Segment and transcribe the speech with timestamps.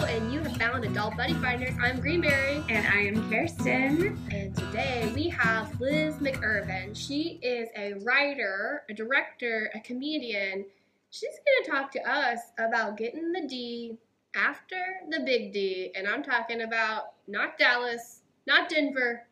[0.00, 1.74] And you have found Adult Buddy Finders.
[1.80, 4.18] I'm Greenberry, And I am Kirsten.
[4.30, 6.96] and today we have Liz McIrvin.
[6.96, 10.64] She is a writer, a director, a comedian.
[11.10, 13.96] She's going to talk to us about getting the D
[14.36, 14.76] after
[15.08, 19.26] the big D, and I'm talking about not Dallas, not Denver,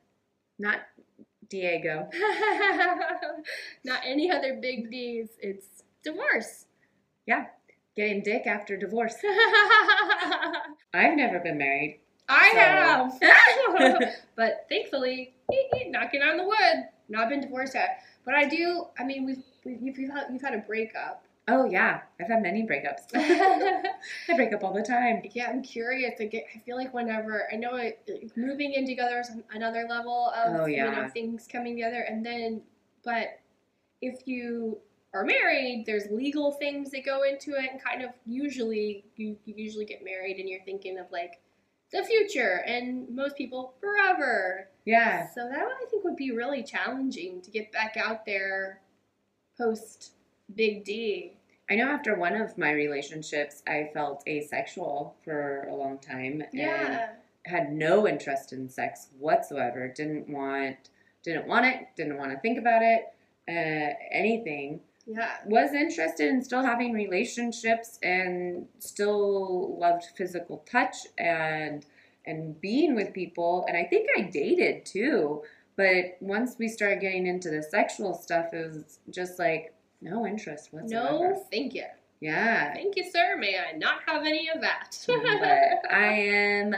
[0.58, 0.80] Not
[1.48, 2.08] Diego.
[3.84, 5.28] not any other big D's.
[5.40, 6.66] It's divorce.
[7.96, 9.14] Getting dick after divorce.
[9.24, 10.52] I
[10.94, 12.00] I've never been married.
[12.28, 13.12] So- have,
[14.36, 18.00] but thankfully, eh, eh, knocking on the wood, not been divorced yet.
[18.24, 18.86] But I do.
[18.98, 21.22] I mean, we've, we've you've, had, you've had a breakup.
[21.48, 23.02] Oh yeah, I've had many breakups.
[23.14, 23.82] yeah,
[24.28, 25.22] I break up all the time.
[25.32, 26.20] Yeah, I'm curious.
[26.20, 26.44] I get.
[26.54, 30.66] I feel like whenever I know it, moving in together is another level of Oh,
[30.66, 32.62] you know things coming together, and then,
[33.04, 33.38] but
[34.02, 34.78] if you
[35.14, 39.54] are married, there's legal things that go into it, and kind of usually you, you
[39.56, 41.40] usually get married, and you're thinking of like
[41.92, 44.68] the future, and most people forever.
[44.84, 45.28] Yeah.
[45.34, 48.80] So that I think would be really challenging to get back out there
[49.56, 50.12] post
[50.54, 51.32] Big D.
[51.70, 57.08] I know after one of my relationships, I felt asexual for a long time Yeah.
[57.46, 59.88] and had no interest in sex whatsoever.
[59.88, 60.76] Didn't want,
[61.24, 61.88] didn't want it.
[61.96, 63.06] Didn't want to think about it.
[63.48, 64.80] Uh, anything.
[65.06, 65.36] Yeah.
[65.46, 71.86] was interested in still having relationships and still loved physical touch and
[72.26, 75.42] and being with people and I think I dated too
[75.76, 80.72] but once we started getting into the sexual stuff it was just like no interest
[80.72, 81.84] whatsoever No, thank you.
[82.20, 83.36] Yeah Thank you, sir.
[83.38, 84.96] May I not have any of that?
[85.06, 86.74] but I am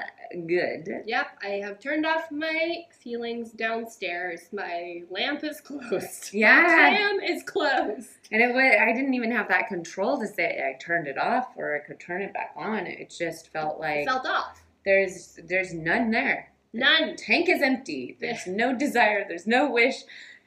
[0.47, 4.41] good Yep, I have turned off my ceilings downstairs.
[4.53, 6.31] My lamp is closed.
[6.33, 8.09] yeah Cam is closed.
[8.31, 11.49] and it was I didn't even have that control to say I turned it off
[11.57, 14.61] or I could turn it back on it just felt like felt off.
[14.85, 17.17] there's there's none there None.
[17.17, 18.19] tank is empty.
[18.21, 19.25] There's no desire.
[19.27, 19.95] There's no wish.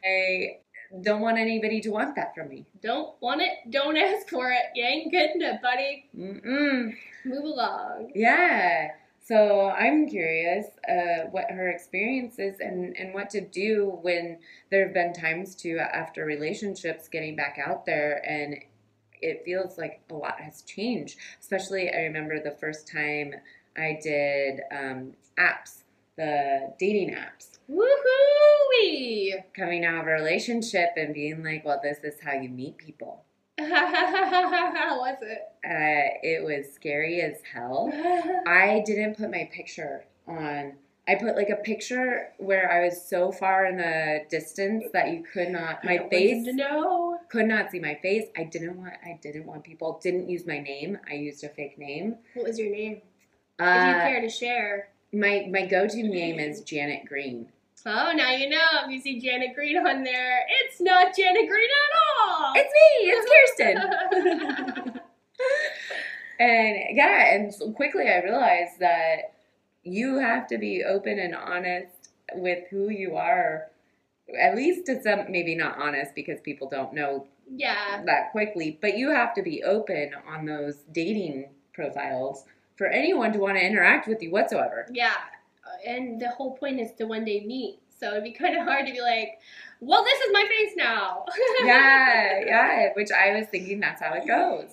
[0.06, 0.60] I
[1.02, 2.66] don't want anybody to want that from me.
[2.82, 3.52] Don't want it.
[3.70, 4.64] Don't ask for it.
[4.76, 6.10] You ain't getting it, buddy.
[6.18, 6.94] Mm-mm.
[7.26, 8.12] Move along.
[8.14, 8.92] Yeah.
[9.24, 14.86] So I'm curious uh, what her experience is and, and what to do when there
[14.86, 18.58] have been times to after relationships getting back out there and
[19.22, 21.18] it feels like a lot has changed.
[21.40, 23.36] Especially I remember the first time
[23.78, 25.84] I did um, apps,
[26.22, 27.58] the dating apps.
[27.70, 29.44] Woohoo!
[29.56, 33.24] coming out of a relationship and being like, well, this is how you meet people.
[33.60, 35.40] How was it?
[35.64, 37.92] Uh, it was scary as hell.
[38.48, 40.74] I didn't put my picture on.
[41.08, 45.24] I put like a picture where I was so far in the distance that you
[45.32, 47.20] could not my face know.
[47.30, 48.28] could not see my face.
[48.38, 50.98] I didn't want I didn't want people didn't use my name.
[51.10, 52.16] I used a fake name.
[52.36, 53.02] What was your name?
[53.60, 54.88] if you Uh, care to share.
[55.14, 56.12] My my go-to mm-hmm.
[56.12, 57.48] name is Janet Green.
[57.86, 58.68] Oh, now you know.
[58.86, 62.54] If you see Janet Green on there, it's not Janet Green at all.
[62.56, 63.10] It's me.
[63.10, 65.02] It's Kirsten.
[66.42, 69.34] And yeah, and so quickly I realized that
[69.84, 73.68] you have to be open and honest with who you are.
[74.40, 78.02] At least to some, maybe not honest because people don't know yeah.
[78.06, 82.46] that quickly, but you have to be open on those dating profiles
[82.82, 84.88] for anyone to want to interact with you whatsoever.
[84.92, 85.14] Yeah.
[85.64, 87.78] Uh, and the whole point is to one day meet.
[88.00, 89.38] So it'd be kind of hard to be like,
[89.82, 91.26] well, this is my face now.
[91.64, 94.72] Yeah, yeah, which I was thinking that's how it goes.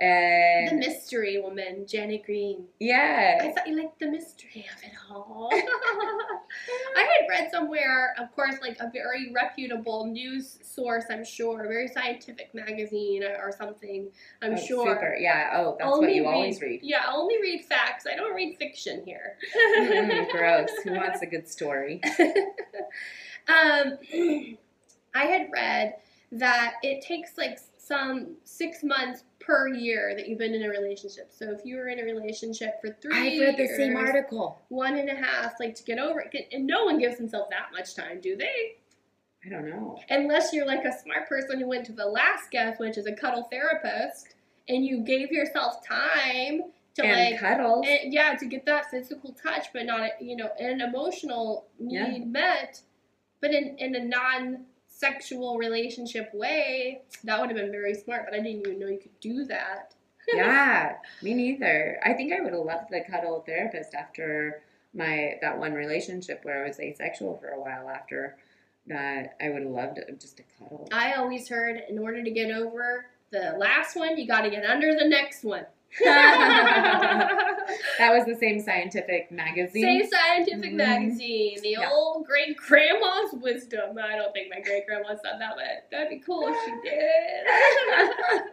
[0.00, 2.64] The mystery woman, Janet Green.
[2.78, 3.38] Yeah.
[3.42, 5.50] I thought you liked the mystery of it all.
[5.52, 11.68] I had read somewhere, of course, like a very reputable news source, I'm sure, a
[11.68, 14.08] very scientific magazine or, something,
[14.42, 14.94] I'm Oh, sure.
[14.94, 15.16] Super.
[15.18, 15.50] Yeah.
[15.56, 16.80] Oh, that's what you read- always read.
[16.82, 18.06] Yeah, I only read facts.
[18.10, 19.36] I don't read fiction here.
[19.78, 20.70] Mm, gross.
[20.84, 22.00] Who wants a good story?
[23.48, 23.98] um,
[25.14, 25.94] I had read
[26.32, 27.58] that it takes like
[27.88, 31.30] some six months per year that you've been in a relationship.
[31.30, 34.60] So if you were in a relationship for three I've read the years, same article.
[34.68, 37.72] one and a half, like to get over it, and no one gives themselves that
[37.72, 38.76] much time, do they?
[39.46, 39.98] I don't know.
[40.10, 44.34] Unless you're like a smart person who went to Alaska, which is a cuddle therapist,
[44.68, 46.60] and you gave yourself time
[46.96, 50.82] to and like cuddle, yeah, to get that physical touch, but not, you know, an
[50.82, 52.24] emotional need Yeah.
[52.24, 52.82] met,
[53.40, 54.66] but in, in a non
[54.98, 58.98] sexual relationship way, that would have been very smart, but I didn't even know you
[58.98, 59.94] could do that.
[60.34, 61.98] yeah, me neither.
[62.04, 64.62] I think I would have loved the cuddle therapist after
[64.94, 68.36] my that one relationship where I was asexual for a while after
[68.88, 69.36] that.
[69.40, 70.88] I would have loved just a cuddle.
[70.92, 74.64] I always heard in order to get over the last one, you got to get
[74.64, 75.66] under the next one.
[77.98, 79.82] That was the same scientific magazine.
[79.82, 80.76] Same scientific Mhm.
[80.76, 81.90] magazine, the Yeah.
[81.90, 83.98] old great grandma's wisdom.
[83.98, 88.44] I don't think my great grandma said that, but that'd be cool if she did.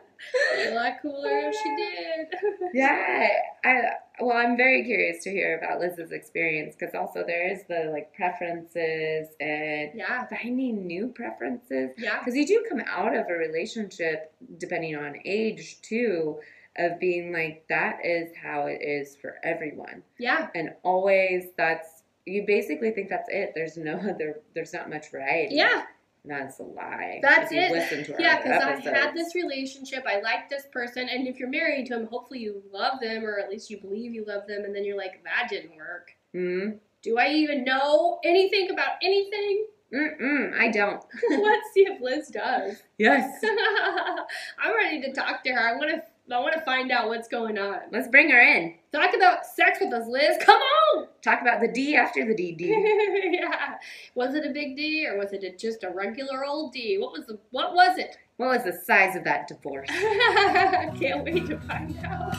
[0.55, 2.27] Be a lot cooler if she did.
[2.73, 3.27] Yeah,
[3.63, 3.81] I
[4.19, 8.13] well, I'm very curious to hear about Liz's experience because also there is the like
[8.13, 14.33] preferences and Yeah, finding new preferences yeah, because you do come out of a relationship
[14.57, 16.39] depending on age too
[16.77, 22.43] of being like that is how it is for everyone yeah, and always that's you
[22.45, 25.83] basically think that's it there's no other there's not much variety yeah.
[26.25, 27.71] that's a lie That's it.
[27.71, 30.03] listen to our Yeah, because I had this relationship.
[30.07, 33.37] I like this person, and if you're married to him, hopefully you love them, or
[33.39, 34.65] at least you believe you love them.
[34.65, 36.11] And then you're like, that didn't work.
[36.35, 39.67] mm Do I even know anything about anything?
[39.93, 41.03] Mm-mm, I don't.
[41.29, 42.81] Let's see if Liz does.
[42.97, 43.39] Yes.
[44.59, 45.59] I'm ready to talk to her.
[45.59, 46.03] I want to.
[46.31, 47.81] I want to find out what's going on.
[47.91, 48.73] Let's bring her in.
[48.91, 50.37] Talk about sex with us, Liz.
[50.41, 51.07] Come on.
[51.21, 52.61] Talk about the D after the DD.
[53.31, 53.75] yeah.
[54.15, 56.97] Was it a big D or was it a, just a regular old D?
[56.97, 57.37] What was the?
[57.51, 58.17] What was it?
[58.37, 59.87] What was the size of that divorce?
[59.89, 62.35] Can't wait to find out.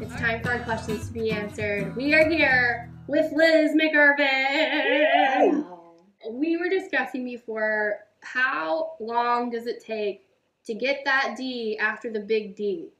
[0.00, 1.94] It's time for our questions to be answered.
[1.94, 5.66] We are here with Liz McIrvin.
[6.30, 10.27] We were discussing before how long does it take
[10.68, 12.90] to get that D after the big D?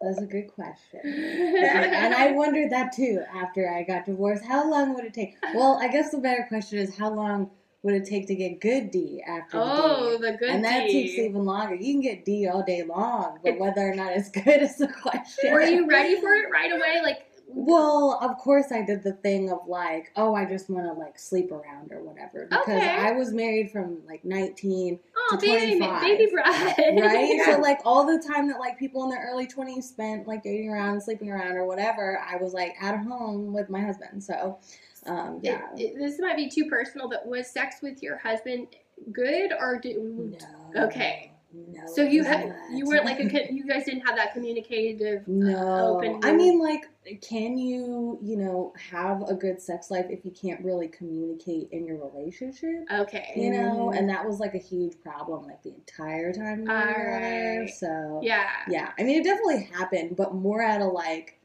[0.00, 1.00] That's a good question.
[1.04, 4.44] and I wondered that too after I got divorced.
[4.44, 5.34] How long would it take?
[5.54, 7.50] Well, I guess the better question is how long
[7.82, 10.30] would it take to get good D after oh, the D?
[10.30, 10.92] the good D and that D.
[10.92, 11.74] takes even longer.
[11.74, 14.86] You can get D all day long, but whether or not it's good is the
[14.88, 15.52] question.
[15.52, 17.00] Were you ready for it right away?
[17.02, 20.92] Like, Well, of course I did the thing of like, oh, I just want to
[20.92, 22.88] like sleep around or whatever because Okay.
[22.88, 26.00] I was married from like 19 oh, to baby, 25.
[26.02, 27.34] baby bride, right?
[27.36, 27.54] Yeah.
[27.54, 30.70] So like all the time that like people in their early twenties spent like dating
[30.70, 34.22] around, sleeping around, or whatever, I was like at home with my husband.
[34.24, 34.58] So,
[35.06, 35.60] um, It- yeah.
[35.76, 38.68] it- this might be too personal, but was sex with your husband
[39.12, 39.96] good or did?
[39.98, 40.38] no.
[40.84, 41.31] Okay.
[41.54, 41.82] No.
[41.94, 45.20] So you had you weren't like a you guys didn't have that communicative.
[45.22, 46.84] uh, No, open I mean, like,
[47.20, 51.84] can you, you know, have a good sex life if you can't really communicate in
[51.86, 52.84] your relationship?
[52.90, 53.32] Okay.
[53.36, 56.74] You know, and that was like a huge problem, like the entire time we were.
[56.74, 57.70] Alright.
[57.70, 58.48] So Yeah.
[58.68, 61.38] yeah, I mean, it definitely happened, but more at a like,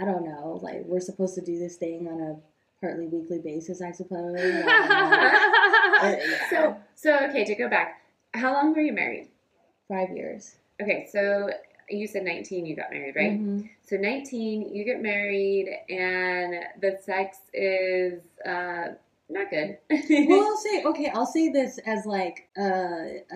[0.00, 2.36] I don't know, like we're supposed to do this thing on a
[2.80, 4.34] partly weekly basis, I suppose.
[4.38, 4.62] I.
[6.00, 6.50] Uh, yeah.
[6.50, 8.00] So, so okay, to go back,
[8.32, 9.29] how long were you married?
[9.90, 11.50] Five years, Okay, so
[11.90, 13.38] you said 19 you got married, right?
[13.38, 13.68] Mhm.
[13.82, 18.94] So 19, you get married, and the sex is uh,
[19.28, 19.76] not good.
[20.28, 21.10] well, I'll say okay.
[21.12, 22.62] I'll say this as like uh,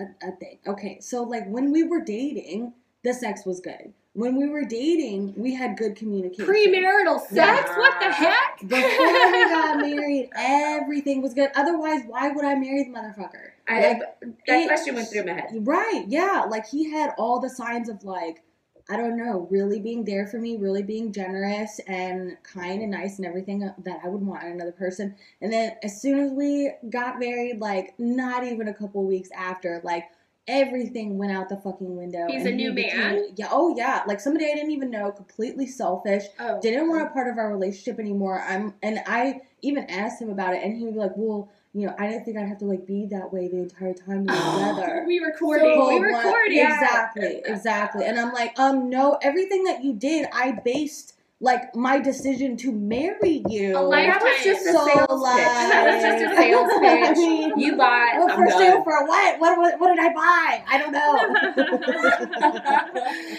[0.01, 0.57] a a thing.
[0.65, 2.73] Okay, so like when we were dating,
[3.03, 3.93] the sex was good.
[4.13, 6.45] When we were dating, we had good communication.
[6.45, 7.33] Premarital sex?
[7.33, 7.77] Yeah.
[7.77, 8.59] What the heck?
[8.61, 11.49] Before we got married, everything was good.
[11.53, 13.51] Otherwise, why would I marry the motherfucker?
[13.67, 13.99] I, Like,
[14.47, 15.49] that it- question went through my head.
[15.61, 16.45] Right, yeah.
[16.49, 18.41] Like he had all the signs of like,
[18.89, 23.17] I don't know, really being there for me, really being generous and kind and nice
[23.17, 25.15] and everything uh, that I would want in another person.
[25.41, 29.81] And then as soon as we got married, like not even a couple weeks after,
[29.83, 30.05] like
[30.47, 32.27] everything went out the fucking window.
[32.29, 33.27] He's a he new became- man?
[33.35, 34.03] Yeah, oh yeah.
[34.05, 36.59] Like somebody I didn't even know, completely selfish Oh.
[36.61, 38.39] didn't want a part of our relationship anymore.
[38.47, 41.85] I'm and I even asked him about it, and he would be like, "Well, you
[41.85, 44.33] know, I didn't think I'd have to like be that way the entire time we
[44.33, 45.73] were together." We recording.
[45.75, 46.59] So we recording.
[46.59, 48.05] Exactly, exactly.
[48.05, 52.71] And I'm like, um, no, everything that you did, I based like my decision to
[52.71, 53.77] marry you.
[53.77, 55.09] A life- That was just a So, sales pitch.
[55.09, 57.17] like- That was just a sales I pitch.
[57.17, 58.15] mean, You bought.
[58.17, 59.39] well, I'm for sale for what?
[59.39, 59.79] What, what?
[59.79, 60.63] What did I buy?
[60.67, 61.15] I don't know.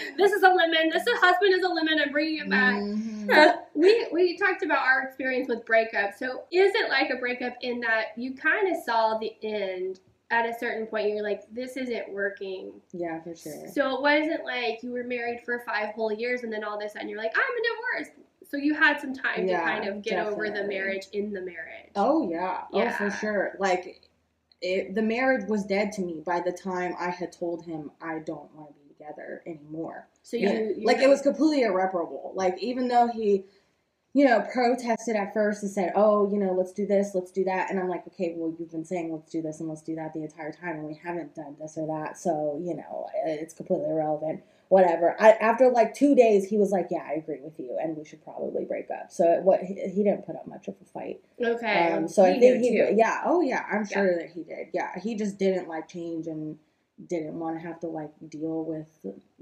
[0.17, 0.89] this is a lemon.
[0.91, 1.99] This is, husband is a lemon.
[2.03, 2.75] I'm bringing it back.
[2.75, 3.57] Mhm.
[3.73, 6.13] We we talked about our experience with breakup.
[6.17, 10.45] So is it like a breakup in that you kind of saw the end at
[10.45, 11.09] a certain point?
[11.09, 12.73] You're like, this isn't working.
[12.93, 13.67] Yeah, for sure.
[13.73, 16.83] So it wasn't like you were married for five whole years and then all of
[16.83, 18.19] a sudden you're like, I'm divorced.
[18.49, 21.41] So you had some time Yeah, to kind of get over the marriage in the
[21.41, 21.91] marriage.
[21.95, 22.61] Oh yeah.
[22.71, 23.55] Oh for sure.
[23.59, 24.09] Like
[24.61, 28.19] it, the marriage was dead to me by the time I had told him I
[28.19, 30.07] don't want to be together anymore.
[30.23, 30.59] So you, Yeah.
[30.77, 32.31] you like it was completely irreparable.
[32.35, 33.45] Like even though he
[34.17, 37.43] you know, protested at first and said, "Oh, you know, let's do this, let's do
[37.43, 39.93] that," and I'm like, "Okay, well, you've been saying let's do this and let's do
[39.93, 43.53] that the entire time, and we haven't done this or that, so you know, it's
[43.53, 45.15] completely irrelevant." Whatever.
[45.21, 48.05] I, after like two days, he was like, "Yeah, I agree with you, and we
[48.05, 50.85] should probably break up." So it, what he, he didn't put up much of a
[50.85, 51.19] fight.
[51.39, 51.93] okay.
[51.93, 52.95] Um, so I think he, too.
[52.97, 54.69] yeah, oh yeah, I'm sure that he did.
[54.73, 56.57] Yeah, he just didn't like change and
[57.05, 58.87] didn't want to have to like deal with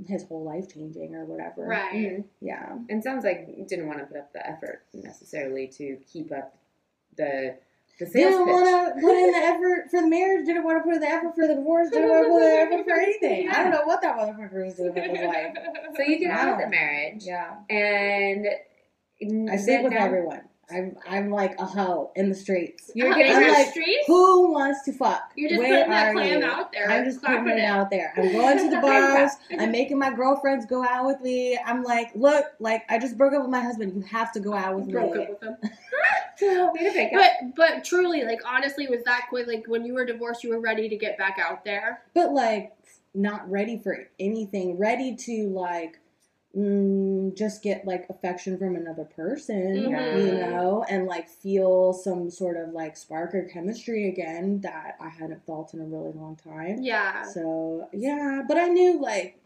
[0.07, 1.63] his whole life changing or whatever.
[1.65, 1.93] right.
[1.93, 2.23] Mhm.
[2.41, 2.77] Yeah.
[2.89, 6.57] And sounds like didn't want to put up the effort necessarily to keep up
[7.15, 7.55] the
[7.97, 10.45] the sales Didn't want to put in the effort for the marriage.
[10.45, 11.89] Didn't want to put in the effort for the divorce.
[11.91, 13.49] Didn't want to put in the effort for anything.
[13.53, 15.55] I don't know what that motherfucker was doing with his life.
[15.95, 17.55] So you get out of the marriage, Yeah.
[17.69, 18.47] and
[19.49, 20.41] I sleep with everyone.
[20.71, 22.89] I'm I'm like a hoe in the streets.
[22.95, 24.07] You were Uh, getting in I'm the like, streets?
[24.07, 25.31] Who wants to fuck?
[25.35, 26.45] You're just Where putting that clam you?
[26.47, 26.89] out there.
[26.89, 28.13] I'm just putting clapping it out there.
[28.17, 29.31] I'm going to the bars.
[29.59, 31.57] I'm making my girlfriends go out with me.
[31.65, 33.93] I'm like, look, like I just broke up with my husband.
[33.95, 35.23] You have to go out with Broke me.
[35.23, 35.57] up with him.
[36.41, 37.21] Way to pick up.
[37.21, 39.47] But but truly, like honestly, was that quick?
[39.47, 42.01] Like when you were divorced, you were ready to get back out there.
[42.13, 42.73] But like,
[43.13, 44.77] not ready for anything.
[44.77, 45.99] Ready to like,
[46.55, 49.75] mm, just get like affection from another person.
[49.75, 55.09] You know, and like feel some sort of like spark or chemistry again that I
[55.09, 56.81] hadn't felt in a really long time.
[56.81, 57.23] Yeah.
[57.23, 59.39] So yeah, but I knew like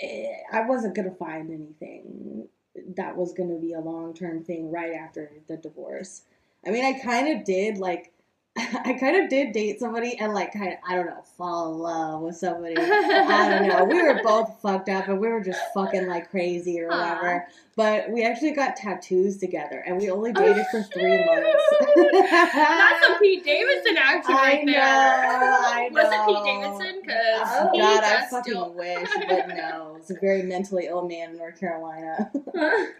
[0.00, 2.48] eh, I wasn't gonna find anything
[2.96, 6.22] that was gonna be a long term thing right after the divorce.
[6.66, 8.10] I mean, I kind of did like.
[8.84, 11.78] I kind of did date somebody and like kind of I don't know fall in
[11.80, 12.76] love with somebody.
[12.78, 13.84] I don't know.
[13.84, 17.48] We were both fucked up and we were just fucking like crazy or whatever.
[17.74, 21.64] But we actually got tattoos together and we only oh, dated for three months.
[22.12, 24.82] That's a Pete Davidson action I right know, there.
[24.84, 26.44] I Was it Pete.
[26.44, 27.00] Davidson?
[27.02, 28.72] Because Oh God, I fucking still.
[28.72, 29.96] wish, but no.
[29.98, 32.30] It's a very mentally ill man in North Carolina.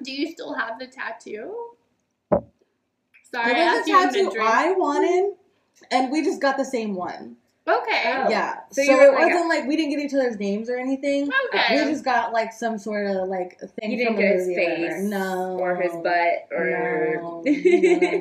[0.03, 1.55] Do you still have the tattoo?
[3.31, 4.41] Sorry, I it was asked a you in tattoo.
[4.43, 5.35] I wanted,
[5.91, 7.37] and we just got the same one.
[7.67, 8.03] Okay.
[8.05, 8.29] Oh.
[8.29, 11.31] Yeah, So so, it like- wasn't like we didn't get each other's names or anything.
[11.49, 11.83] Okay.
[11.83, 14.61] We just got like some sort of like thing You didn't from get his movie
[14.61, 17.21] or face no, or his butt or.
[17.23, 18.21] No, no, no, no.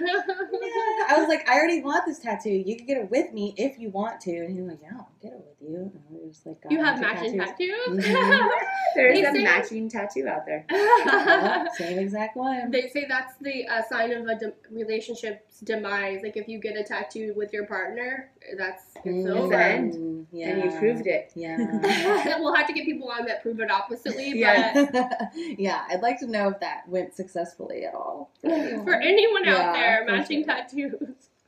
[1.08, 2.50] Yeah, I was like, I already want this tattoo.
[2.50, 4.30] You can get it with me if you want to.
[4.36, 5.76] And he was like, Yeah, I'll get it with you.
[5.76, 8.04] And we just like, you have matching tattoos?
[8.04, 8.48] Mhm.
[8.94, 10.64] There's They a say- matching tattoo out there.
[11.06, 12.70] Yep, same exact one.
[12.70, 16.20] They say that's the uh, sign of a de- relationship's demise.
[16.22, 19.54] Like if you get a tattoo with your partner, that's it's Mm, over.
[19.54, 20.26] end.
[20.32, 20.48] Yeah.
[20.50, 21.32] And you proved it.
[21.34, 21.56] Yeah.
[22.40, 24.32] we'll have to get people on that prove it oppositely.
[24.38, 24.86] Yeah.
[24.92, 28.30] But yeah, I'd like to know if that went successfully at all.
[28.42, 30.54] for anyone out Yeah, there, matching sure.
[30.54, 30.94] tattoos.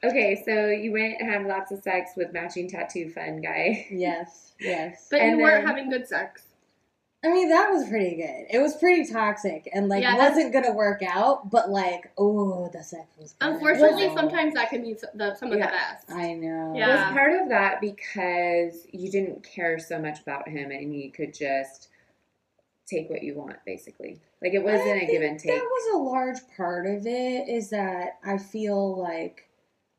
[0.05, 3.87] Okay, so you went and had lots of sex with matching tattoo fun guy.
[3.91, 5.09] Yes, yes.
[5.11, 6.43] But And you weren't having good sex.
[7.25, 8.47] I mean, that was pretty good.
[8.49, 12.81] It was pretty toxic and like Yeah, wasn't gonna work out, but like, oh, the
[12.85, 13.33] sex was.
[13.41, 13.55] Good.
[13.55, 14.15] Unfortunately, Oh.
[14.15, 15.67] sometimes that can be s- the, some of Yeah.
[15.67, 16.11] the best.
[16.13, 16.75] I know.
[16.77, 17.07] Yeah.
[17.09, 21.35] Was part of that because you didn't care so much about him and you could
[21.35, 21.89] just
[22.89, 24.21] take what you want, basically?
[24.43, 25.53] Like it wasn't I a think give and take.
[25.53, 27.49] That was a large part of it.
[27.49, 29.45] Is that I feel like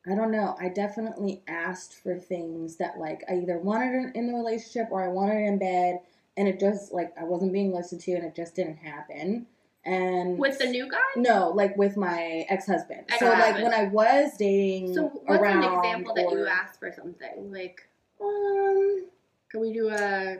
[0.09, 0.55] I don't know.
[0.59, 5.03] I definitely asked for things that like I either wanted in- in the relationship or
[5.03, 5.99] I wanted in bed,
[6.37, 9.45] and it just like I wasn't being listened to, and it just didn't happen.
[9.85, 10.97] And With the new guy?
[11.15, 13.05] no, like with my ex husband.
[13.17, 13.63] So like Ex-husband.
[13.63, 17.51] when I was dating So what's around an example that you asked for something?
[17.51, 17.79] Like,
[18.21, 19.05] Um,
[19.49, 20.37] can we do a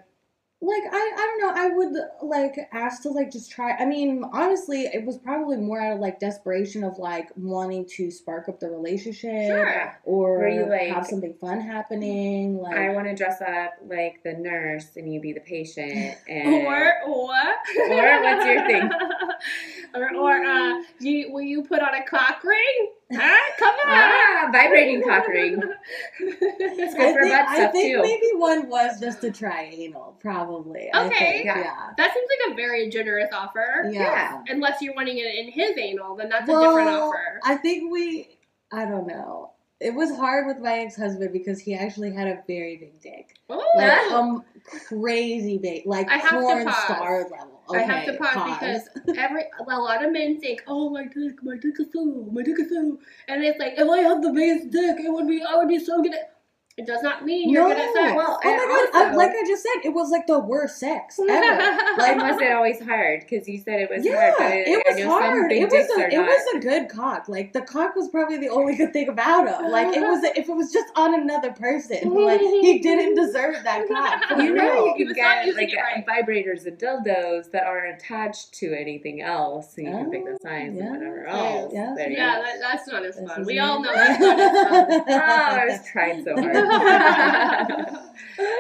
[0.62, 4.24] like I, I don't know i would like ask to like just try i mean
[4.34, 8.60] honestly it was probably more out of like desperation of like wanting to spark up
[8.60, 9.98] the relationship Sure.
[10.04, 14.34] or you, like- have something fun happening like I want to dress up like the
[14.34, 16.18] nurse and you be the patient.
[16.28, 17.32] And or or
[17.90, 18.90] Or what's your thing?
[19.96, 22.92] or or uh, you, will you put on a cock ring?
[23.12, 23.52] Huh?
[23.58, 23.76] Come on.
[23.88, 25.62] Ah, vibrating cock ring.
[26.20, 28.02] It's good I for think, butt I stuff think too.
[28.04, 31.18] maybe one was just to try anal probably I Okay.
[31.18, 31.58] think, Yeah.
[31.60, 33.90] yeah That seems like a very generous offer.
[33.92, 37.40] yeah, Unless you're wanting it in his anal, then that's Well, a different offer.
[37.44, 38.28] i think we
[38.72, 42.76] i don't know it was hard with my ex-husband because he actually had a very
[42.78, 44.44] big dick Oh, like um
[44.88, 46.84] crazy big, like I have to porn pause.
[46.84, 47.59] star level.
[47.74, 51.44] I have to Okay, pause, because every a lot of men think, "Oh my dick,
[51.44, 54.32] my dick is so, my dick is so," and it's like, if I had the
[54.32, 56.39] biggest dick, it would be, I would be so good at.
[56.80, 58.16] It does not mean you're no, good at sex.
[58.16, 59.10] Well, oh my and god!
[59.10, 61.32] Uh, I, like I just said, it was like the worst sex ever.
[61.98, 63.20] Like, like was it always hard?
[63.28, 64.36] Because you said it was yeah, hard.
[64.38, 65.52] But it, I was know hard.
[65.52, 66.26] It was a, it not.
[66.28, 67.28] was a good cock.
[67.28, 69.70] Like the cock was probably the only good thing about him.
[69.70, 73.86] Like it was, if it was just on another person, like he didn't deserve that
[73.90, 74.40] cock.
[74.40, 74.98] You know real.
[74.98, 76.06] you can get like right.
[76.08, 80.38] vibrators and dildos that aren't attached to anything else, so you can pick the Oh,
[80.42, 80.84] signs yeah.
[80.84, 81.74] and whatever Yeah, else.
[81.74, 81.94] yeah.
[81.98, 83.46] There you yeah, that, that's not as fun.
[83.46, 85.06] We all know that's not as fun.
[85.10, 86.56] Oh, I was trying so hard.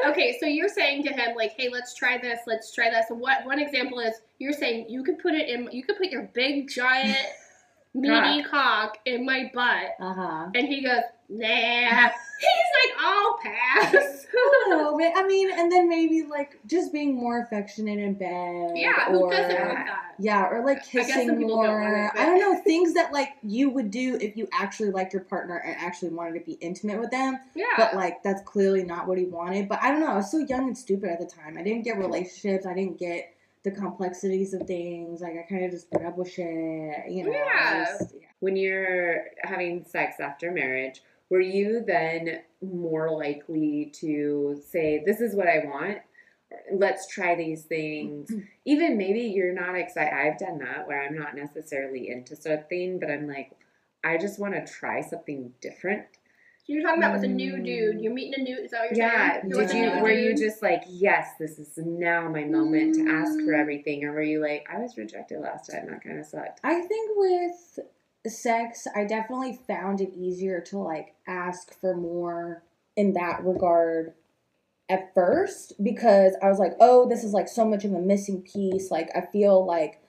[0.07, 2.39] Okay, so you're saying to him like, "Hey, let's try this.
[2.47, 5.69] Let's try this." What one example is you're saying you could put it in.
[5.71, 7.17] You could put your big giant
[7.93, 9.95] meaty cock in my butt.
[9.99, 10.49] Uh huh.
[10.55, 12.09] And he goes, nah.
[12.39, 14.18] He's like, I'll pass.
[14.33, 15.13] A little bit.
[15.15, 18.71] I mean, and then maybe like just being more affectionate in bed.
[18.75, 20.15] yeah, who or, doesn't want that?
[20.19, 21.81] Yeah, or like I guess some kissing don't more.
[21.81, 25.23] it, I don't know things that like you would do if you actually liked your
[25.23, 27.39] partner and actually wanted to be intimate with them.
[27.55, 27.65] Yeah.
[27.77, 29.69] But like that's clearly not what he wanted.
[29.69, 30.11] But I don't know.
[30.11, 31.57] I was so young and stupid at the time.
[31.57, 32.65] I didn't get relationships.
[32.65, 33.33] I didn't get
[33.63, 35.21] the complexities of things.
[35.21, 36.45] Like I kind of just put up with shit.
[37.09, 37.31] You know.
[37.31, 37.85] Yeah.
[37.85, 38.27] just- yeah.
[38.39, 45.35] when you're having sex after marriage, were you then more likely to say, This is
[45.35, 45.99] what I want?
[46.73, 48.31] Let's try these things.
[48.65, 50.13] Even maybe you're not excited.
[50.13, 53.51] I've done that where I'm not necessarily into something, but I'm like,
[54.03, 56.05] I just want to try something different.
[56.65, 57.65] You're talking about with a new Mm.
[57.65, 58.01] dude.
[58.01, 58.57] You're meeting a new.
[58.57, 59.33] Is that what you're Yeah.
[59.41, 59.49] saying?
[59.49, 63.07] You're Did you new were you just like, yes, this is now my moment to
[63.09, 63.59] ask for Mm.
[63.59, 66.59] everything, or were you like, I was rejected last time, that kind of sucked.
[66.63, 67.79] I think with
[68.27, 72.63] sex, I definitely found it easier to like ask for more
[72.95, 74.13] in that regard
[74.89, 78.41] at first because I was like, oh, this is like so much of a missing
[78.41, 78.91] piece.
[78.91, 80.01] Like, I feel like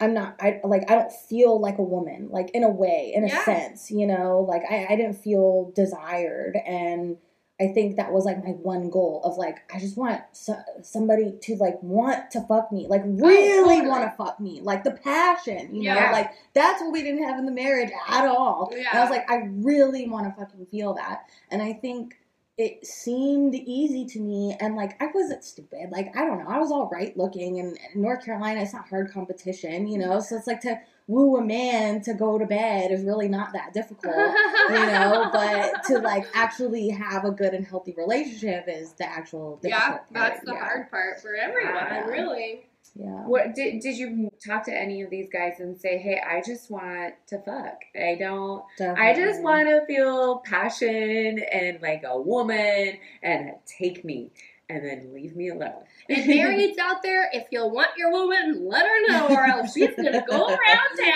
[0.00, 3.24] I'm not, I like, I don't feel like a woman, like in a way, in
[3.24, 6.56] a sense, you know, like I, I didn't feel desired.
[6.66, 7.18] And
[7.60, 11.34] I think that was like my one goal of like, I just want so, somebody
[11.42, 13.88] to like want to fuck me, like oh, really Oh, totally.
[13.88, 17.38] want to fuck me, like the passion, you know, like that's what we didn't have
[17.38, 18.72] in the marriage at all.
[18.74, 21.26] And I was like, I really want to fucking feel that.
[21.50, 22.16] And I think
[22.56, 25.90] it seemed easy to me and like I wasn't stupid.
[25.90, 28.88] Like I don't know, I was all right looking and and North Carolina it's not
[28.88, 30.20] hard competition, you know.
[30.20, 33.72] So it's like to woo a man to go to bed is really not that
[33.74, 34.14] difficult.
[34.16, 39.60] you know, but to like actually have a good and healthy relationship is the actual
[39.62, 40.04] yeah, part.
[40.12, 40.58] that's the yeah.
[40.58, 42.06] hard part for everyone, Yeah.
[42.06, 42.66] really.
[42.96, 43.26] Yeah.
[43.26, 46.70] What did did you talk to any of these guys and say, "Hey, I just
[46.70, 47.78] want to fuck.
[47.96, 48.62] I don't.
[48.80, 54.30] I just want to feel passion and like a woman and take me,
[54.68, 58.86] and then leave me alone." And marrieds out there, if you want your woman, let
[58.86, 60.58] her know, or else she's gonna go around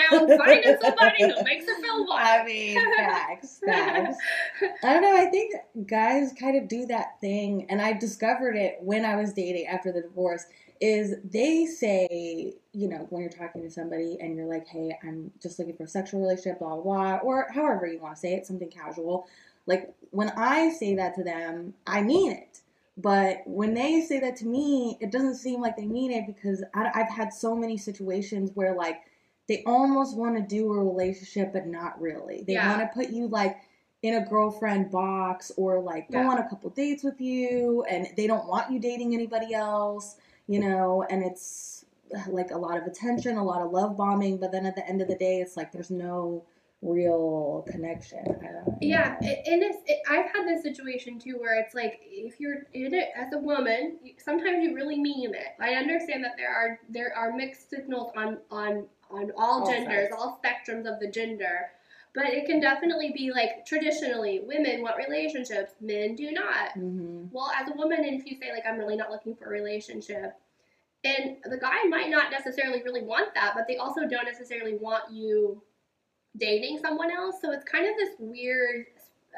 [0.09, 2.45] town finding somebody who makes her feel I wanted.
[2.45, 4.17] mean, facts, facts.
[4.83, 5.15] I don't know.
[5.15, 5.55] I think
[5.87, 9.91] guys kind of do that thing, and I discovered it when I was dating after
[9.91, 10.45] the divorce.
[10.81, 15.29] Is they say, you know, when you're talking to somebody and you're like, hey, I'm
[15.41, 18.33] just looking for a sexual relationship, blah, blah, blah, or however you want to say
[18.35, 19.27] it, something casual.
[19.65, 22.61] Like, when I say that to them, I mean it.
[23.01, 26.63] But when they say that to me, it doesn't seem like they mean it because
[26.73, 29.01] I, I've had so many situations where, like,
[29.47, 32.43] they almost want to do a relationship, but not really.
[32.45, 32.69] They Yeah.
[32.77, 33.57] want to put you, like,
[34.01, 36.29] in a girlfriend box or like go Yeah.
[36.29, 40.15] on a couple dates with you and they don't want you dating anybody else
[40.47, 41.83] you know and it's
[42.29, 45.01] like a lot of attention a lot of love bombing but then at the end
[45.01, 46.41] of the day it's like there's no
[46.81, 51.75] real connection I don't, Yeah, and it's, it, I've had this situation too where it's
[51.75, 55.47] like if you're in it as a woman, sometimes you really mean it.
[55.59, 60.09] I understand that there are there are mixed signals on on on all, All genders,
[60.09, 60.13] sides.
[60.17, 61.71] all spectrums of the gender,
[62.15, 66.71] but it can definitely be like traditionally women want relationships, men do not.
[66.73, 69.45] hmm Well, as a woman, and if you say like I'm really not looking for
[69.47, 70.33] a relationship,
[71.03, 75.11] and the guy might not necessarily really want that, but they also don't necessarily want
[75.11, 75.61] you
[76.39, 77.35] dating someone else.
[77.41, 78.85] So it's kind of this weird.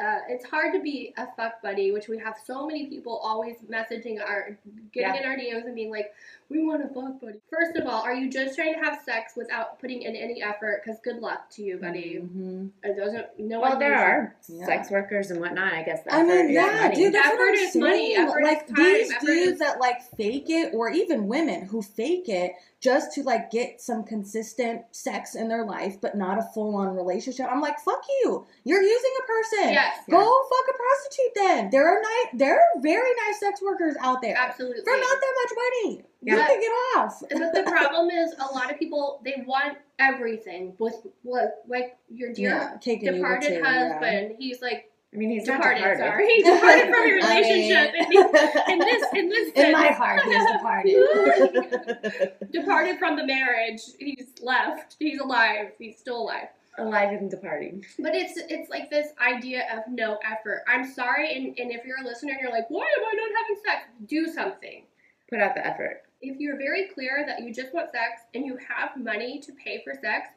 [0.01, 3.57] Uh, it's hard to be a fuck buddy, which we have so many people always
[3.69, 4.57] messaging our,
[4.93, 6.13] getting in our DMs and being like,
[6.47, 9.33] "We want a fuck buddy." First of all, are you just trying to have sex
[9.35, 10.81] without putting in any effort?
[10.83, 12.15] Because good luck to you, buddy.
[12.19, 13.37] hmm It doesn't.
[13.37, 14.65] No Well, one there are Yeah.
[14.65, 15.73] sex workers and whatnot.
[15.73, 16.03] I guess.
[16.03, 16.95] The I mean, yeah, money.
[16.95, 17.83] dude, that's what Effort I'm is saying.
[17.85, 21.27] money, effort like is these time, effort dudes is- that like fake it, or even
[21.27, 26.17] women who fake it just to like get some consistent sex in their life, but
[26.17, 27.45] not a full on relationship.
[27.49, 28.45] I'm like, fuck you.
[28.63, 29.73] You're using a person.
[29.73, 31.69] Yes, Go fuck a prostitute then.
[31.69, 34.81] There are nice, there are very nice sex workers out there absolutely.
[34.83, 36.03] for not that much money.
[36.23, 37.21] You can get off.
[37.29, 42.33] but the problem is a lot of people they want everything with what like your
[42.33, 43.89] dear Yeah, cake and eat it departed too, yeah.
[43.89, 45.99] husband he's like I mean, he's departed, departed.
[45.99, 46.27] sorry.
[46.35, 49.87] He departed from your I relationship mean- and he, in this in this In my
[49.87, 52.37] heart, he's departed.
[52.51, 53.81] departed from the marriage.
[53.99, 54.95] He's left.
[54.99, 55.71] He's alive.
[55.77, 56.47] He's still alive.
[56.77, 57.83] Alive and departing.
[57.99, 60.63] but it's it's like this idea of no effort.
[60.67, 63.29] I'm sorry and, and if you're a listener and you're like why am i not
[63.41, 63.89] having sex?
[64.07, 64.83] Do something.
[65.29, 66.03] Put out the effort.
[66.21, 69.81] if you're very clear that you just want sex and you have money to pay
[69.83, 70.29] for sex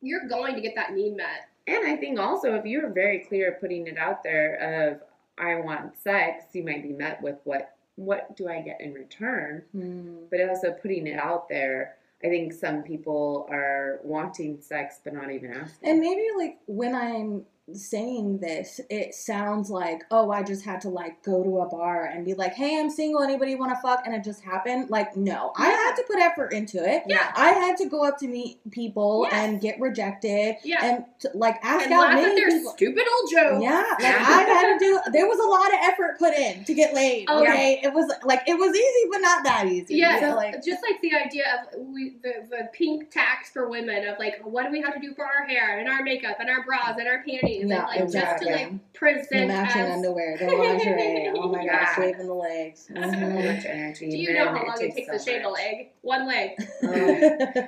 [0.00, 3.58] you're going to get that need met And I think also if you're very clear
[3.60, 5.00] putting it out there of
[5.38, 9.62] I want sex, you might be met with what what do I get in return?
[9.72, 10.16] Hmm.
[10.30, 15.30] But also putting it out there, I think some people are wanting sex but not
[15.30, 15.88] even asking.
[15.88, 20.88] And maybe like when I'm saying this, it sounds like, oh, I just had to
[20.88, 23.22] like go to a bar and be like, hey, I'm single.
[23.22, 24.02] Anybody want to fuck?
[24.06, 24.88] And it just happened.
[24.90, 27.02] Like, no, I had to put effort into it.
[27.06, 27.32] Yeah.
[27.36, 30.84] I had to go up to meet people and get rejected Yeah.
[30.84, 32.70] and to, like ask and out laugh at their people.
[32.72, 33.62] stupid old jokes.
[33.62, 35.00] Yeah, like I had to do.
[35.12, 37.26] There was a lot of effort put in to get laid.
[37.28, 37.50] Oh, yeah.
[37.52, 39.96] Okay, it was like it was easy, but not that easy.
[39.96, 44.06] Yeah, so like just like the idea of we the, the pink tax for women
[44.06, 46.48] of like what do we have to do for our hair and our makeup and
[46.48, 48.52] our bras and our panties Yeah, and like just to exactly.
[48.52, 51.32] like the matching as underwear, the lingerie.
[51.36, 51.84] Oh my Yeah.
[51.84, 52.86] gosh, shaving the legs.
[52.90, 53.54] It's so Mhm.
[53.56, 54.10] much energy.
[54.10, 55.90] do you know how long it takes to so shave a leg?
[56.02, 56.50] One leg.
[56.82, 56.88] Oh.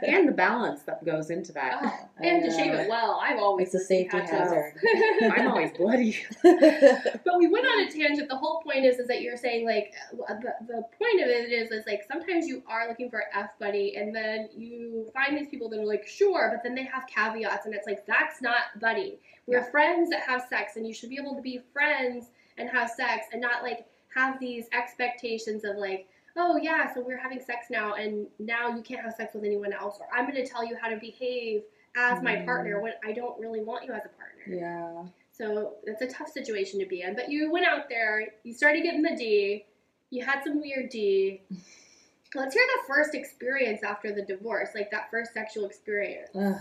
[0.07, 1.81] and the balance that goes into that.
[1.83, 1.87] Oh,
[2.20, 3.20] I and to shave it well.
[3.22, 4.74] I've always it's a safety hazard.
[5.22, 6.16] I'm always bloody.
[6.42, 8.29] But we went on a tangent.
[8.29, 9.92] The whole point is, is that you're saying like
[10.29, 13.51] uh, the, the point of it is, is like sometimes you are looking for F
[13.59, 17.07] buddy, and then you find these people that are like sure, but then they have
[17.07, 19.18] caveats, and it's like that's not buddy.
[19.49, 22.27] We're friends that have sex, and you should be able to be friends
[22.59, 26.09] and have sex, and not like have these expectations of like.
[26.41, 29.73] Oh yeah, so we're having sex now, and now you can't have sex with anyone
[29.73, 31.63] else, or I'm going to tell you how to behave
[31.97, 32.45] as my Mm.
[32.45, 34.45] partner when I don't really want you as a partner.
[34.47, 35.05] yeah.
[35.33, 37.17] So that's a tough situation to be in.
[37.17, 39.67] But you went out there, you started getting the D,
[40.11, 41.43] you had some weird D.
[42.35, 46.29] Let's hear the first experience after the divorce, like that first sexual experience.
[46.37, 46.55] Ugh,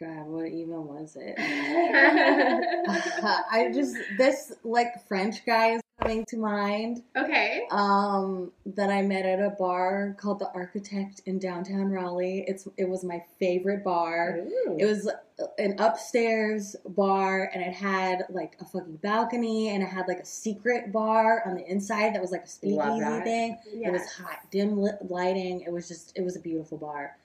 [0.00, 1.34] God, what even was it?
[2.88, 7.02] I just this like French guy is coming to mind.
[7.16, 7.66] okay.
[7.72, 12.44] Um, that I met at a bar called the Architect in downtown Raleigh.
[12.46, 14.38] It's it was my favorite bar.
[14.46, 14.76] Ooh.
[14.78, 15.10] It was
[15.58, 20.26] an upstairs bar and it had like a fucking balcony and it had like a
[20.26, 23.24] secret bar on the inside that was like a Love speakeasy that.
[23.24, 23.58] thing.
[23.66, 25.62] It was hot, dim lit lighting.
[25.62, 27.16] It was just it was a beautiful bar.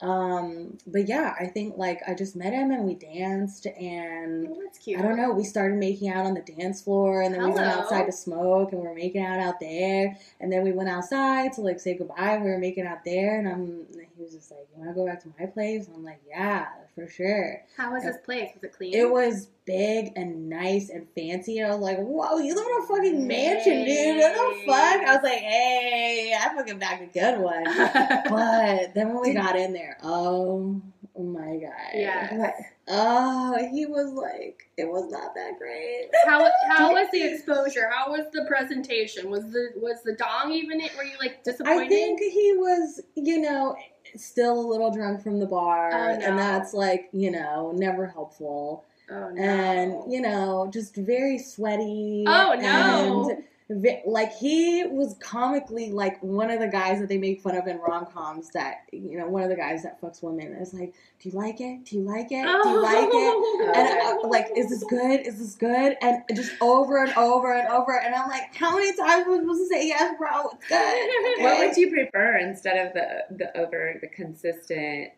[0.00, 4.56] Um, but yeah, I think like I just met him and we danced and Oh,
[4.62, 4.98] that's cute.
[4.98, 5.32] I don't know.
[5.32, 8.72] We started making out on the dance floor, and then we went outside to smoke,
[8.72, 10.16] and we were making out out there.
[10.40, 12.38] And then we went outside to like say goodbye.
[12.38, 13.86] We were making out there, and I'm.
[14.16, 16.20] He was just like, "You want to go back to my place?" And I'm like,
[16.28, 16.66] "Yeah,
[16.98, 18.50] for sure." How was this place?
[18.54, 18.94] Was it clean?
[18.94, 22.82] It was big and nice and fancy, and I was like, "Whoa, you live in
[22.82, 24.16] a fucking mansion, dude!
[24.16, 27.64] What the fuck?" I was like, "Hey, I fucking back a good one."
[28.28, 30.80] But then when we got in there, oh
[31.18, 32.52] my god, Yeah.
[32.90, 36.08] Oh, he was like, it was not that great.
[36.24, 37.90] how how was the exposure?
[37.94, 39.30] How was the presentation?
[39.30, 40.92] Was the was the dong even it?
[40.96, 41.84] Were you like disappointed?
[41.84, 43.76] I think he was, you know,
[44.16, 46.26] still a little drunk from the bar, Oh, no.
[46.26, 48.84] and that's like, you know, never helpful.
[49.10, 49.42] oh no.
[49.42, 52.24] And, you know, just very sweaty.
[52.26, 53.38] Oh, no.
[53.70, 57.78] Like, he was comically like one of the guys that they make fun of in
[57.78, 61.28] rom coms that, you know, one of the guys that fucks women is like, do
[61.28, 61.84] you like it?
[61.84, 62.44] Do you like it?
[62.44, 63.44] Do you like it?
[63.78, 65.26] And uh, like, is this good?
[65.26, 65.96] Is this good?
[66.00, 67.98] And just over and over and over.
[67.98, 70.48] And I'm like, how many times am I supposed to say yes, bro?
[70.52, 71.08] It's good.
[71.44, 75.10] What would you prefer instead of the the over the consistent?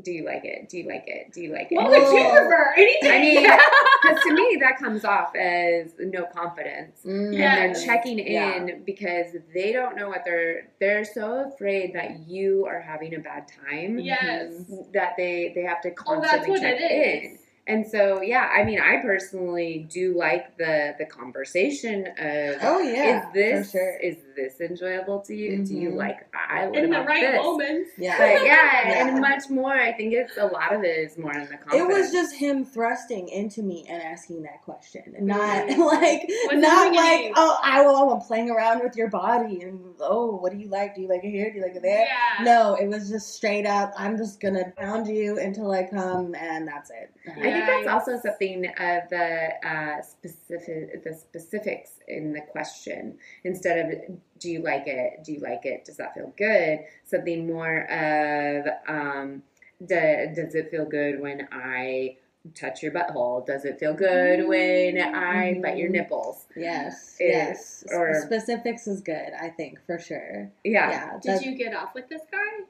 [0.00, 0.70] Do you like it?
[0.70, 1.32] Do you like it?
[1.34, 1.74] Do you like it?
[1.74, 2.72] What would you prefer?
[2.78, 3.10] Anything?
[3.12, 3.42] I mean,
[4.02, 7.56] because to me that comes off as no confidence, Mm, Yeah.
[7.64, 8.74] and they're checking in Yeah.
[8.86, 10.68] because they don't know what they're.
[10.80, 14.50] They're so afraid that you are having a bad time yes.
[14.94, 17.32] that they they have to Oh, that's constantly what check it is.
[17.32, 17.38] in.
[17.64, 23.28] And so, yeah, I mean, I personally do like the the conversation of Oh yeah,
[23.28, 23.98] is this sure.
[23.98, 25.64] is this enjoyable to you?
[25.64, 25.96] Do you Mhm.
[25.96, 26.70] like that?
[26.70, 27.36] What In the right this?
[27.42, 27.90] moments.
[27.98, 28.18] yeah.
[28.18, 29.06] But yeah, Yeah.
[29.08, 29.72] and much more.
[29.72, 32.64] I think it's a lot of it is more in the It was just him
[32.64, 35.78] thrusting into me and asking that question, not Mm.
[36.00, 40.36] like Wasn't like any- oh I will I'm playing around with your body and oh
[40.36, 40.94] what do you like?
[40.94, 41.50] Do you like it here?
[41.50, 42.06] Do you like it there?
[42.06, 42.44] Yeah.
[42.44, 43.92] No, it was just straight up.
[43.96, 47.10] I'm just gonna pound you until I come, and that's it.
[47.28, 53.78] I think that's also something of the uh, specific the specifics in the question instead
[54.08, 55.22] of do you like it?
[55.24, 55.84] Do you like it?
[55.84, 56.80] Does that feel good?
[57.04, 59.42] Something more of um,
[59.80, 59.96] do,
[60.34, 62.16] does it feel good when I
[62.56, 63.46] touch your butthole?
[63.46, 65.92] Does it feel good when I bite your Mhm.
[65.92, 66.46] nipples?
[66.56, 67.84] Yes, Is- yes.
[67.92, 69.32] or- Specifics is good.
[69.40, 70.50] I think for sure.
[70.64, 70.90] Yeah.
[70.90, 72.64] Yeah, Did that- you get off with this guy?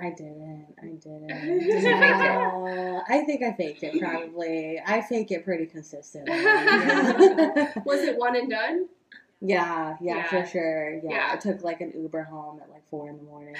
[0.00, 0.66] I didn't.
[0.80, 1.26] I didn't.
[1.58, 3.02] Did you it?
[3.08, 4.80] I think I faked it probably.
[4.86, 6.34] I fake it pretty consistently.
[6.34, 8.86] Yeah, Was it one and done?
[9.40, 10.28] Yeah, yeah, Yeah.
[10.28, 10.94] for sure.
[10.94, 11.00] Yeah.
[11.10, 11.30] Yeah.
[11.32, 13.54] I took like an Uber home at like four in the morning.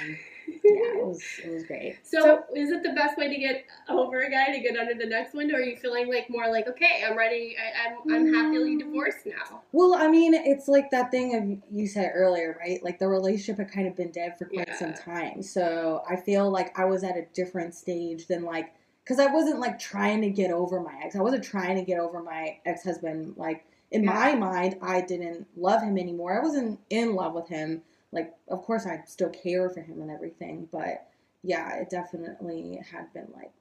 [0.49, 1.99] Yeah, it was it was great.
[2.03, 4.95] So, So- is it the best way to get over a guy to get under
[4.95, 8.13] the next one, or are you feeling like more like, okay, I'm ready, I, I'm
[8.13, 8.81] I'm happily Mm.
[8.81, 9.63] divorced now?
[9.73, 12.83] Well, I mean, it's like that thing of you said earlier, right?
[12.83, 15.43] Like the relationship had kind of been dead for quite some time.
[15.43, 18.73] So I feel like I was at a different stage than like
[19.05, 21.15] because I wasn't like trying to get over my ex.
[21.17, 23.35] I wasn't trying to get over my ex husband.
[23.37, 26.39] Like in my mind, I didn't love him anymore.
[26.39, 27.83] I wasn't in love with him.
[28.13, 31.07] Like, of course, I still care for him and everything, but
[31.43, 33.53] yeah, it definitely had been like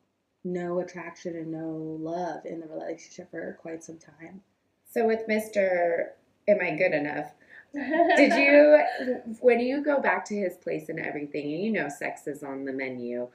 [0.43, 4.41] no attraction and no love in the relationship for quite some time.
[4.89, 6.09] So with Mr.
[6.47, 7.33] Am I Good Enough?
[7.73, 12.25] Did you, when you go back to his place and everything, and you know sex
[12.25, 13.27] is on the menu,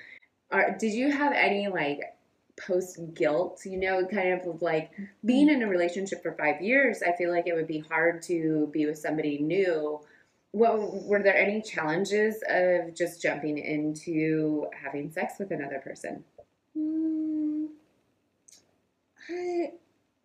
[0.50, 2.00] are, did you have any like
[2.56, 4.90] post guilt, you know, kind of like
[5.24, 7.02] being in a relationship for five years?
[7.02, 10.00] I feel like it would be hard to be with somebody new.
[10.52, 16.24] What, were there any challenges of just jumping into having sex with another person?
[16.74, 17.66] Hmm.
[19.28, 19.72] I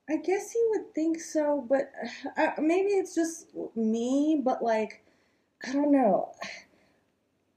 [0.10, 1.92] I guess you would think so, but
[2.38, 4.42] uh, maybe it's just me.
[4.44, 5.04] But like,
[5.68, 6.32] I don't know.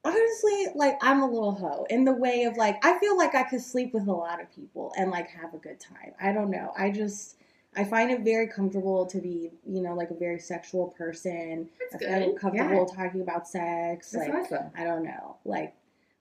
[0.03, 3.43] Honestly, like I'm a little hoe in the way of like I feel like I
[3.43, 6.13] could sleep with a lot of people and like have a good time.
[6.21, 6.73] I don't know.
[6.77, 7.37] I just
[7.77, 11.69] I find it very comfortable to be, you know, like a very sexual person.
[11.79, 12.41] That's I feel good.
[12.41, 14.11] comfortable talking about sex.
[14.11, 14.71] That's like awesome.
[14.77, 15.37] I don't know.
[15.45, 15.75] Like,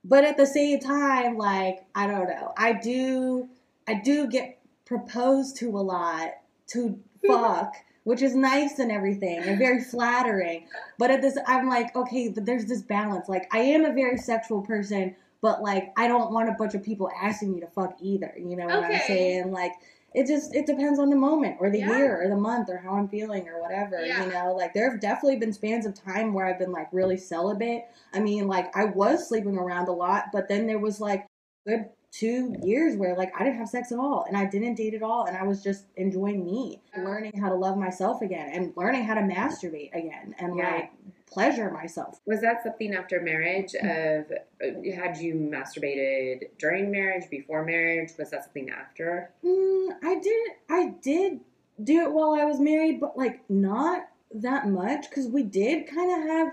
[0.04, 2.52] but at the same time, like, I don't know.
[2.56, 3.48] I do,
[3.88, 6.30] I do get proposed to a lot
[6.68, 7.74] to fuck,
[8.10, 10.66] which is nice and everything and very flattering.
[10.98, 13.28] But at this, I'm like, okay, but there's this balance.
[13.28, 16.82] Like, I am a very sexual person, but like, I don't want a bunch of
[16.82, 18.34] people asking me to fuck either.
[18.36, 19.52] You know what I'm saying?
[19.52, 19.74] Like,
[20.12, 21.96] it just it depends on the moment or the Yeah.
[21.96, 24.04] year or the month or how I'm feeling or whatever.
[24.04, 24.24] Yeah.
[24.24, 27.16] You know, like there have definitely been spans of time where I've been like really
[27.16, 27.84] celibate.
[28.12, 31.26] I mean, like I was sleeping around a lot, but then there was like
[31.64, 34.94] good two years where like I didn't have sex at all and I didn't date
[34.94, 38.72] at all and I was just enjoying me, learning how to love myself again and
[38.76, 40.70] learning how to masturbate again and Yeah.
[40.74, 40.90] like
[41.26, 42.20] pleasure myself.
[42.26, 43.74] Was that something after marriage?
[43.74, 48.10] Of uh, had you masturbated during marriage, before marriage?
[48.18, 49.30] Was that something after?
[49.44, 50.48] Mm, I did.
[50.68, 51.40] I did
[51.84, 56.20] do it while I was married, but like not that much because we did kind
[56.22, 56.52] of have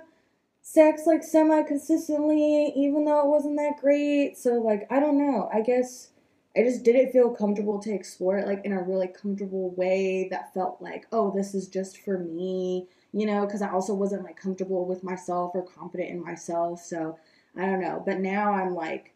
[0.70, 4.38] sex like semi consistently, even though it wasn't that great.
[4.38, 5.50] So like I don't know.
[5.54, 6.10] I guess
[6.58, 10.54] I just didn't feel comfortable to explore it like in a really comfortable way that
[10.54, 14.36] felt like oh this is just for me, you know, because I also wasn't like
[14.36, 16.82] comfortable with myself or confident in myself.
[16.82, 17.18] So
[17.56, 18.04] I don't know.
[18.06, 19.14] But now I'm like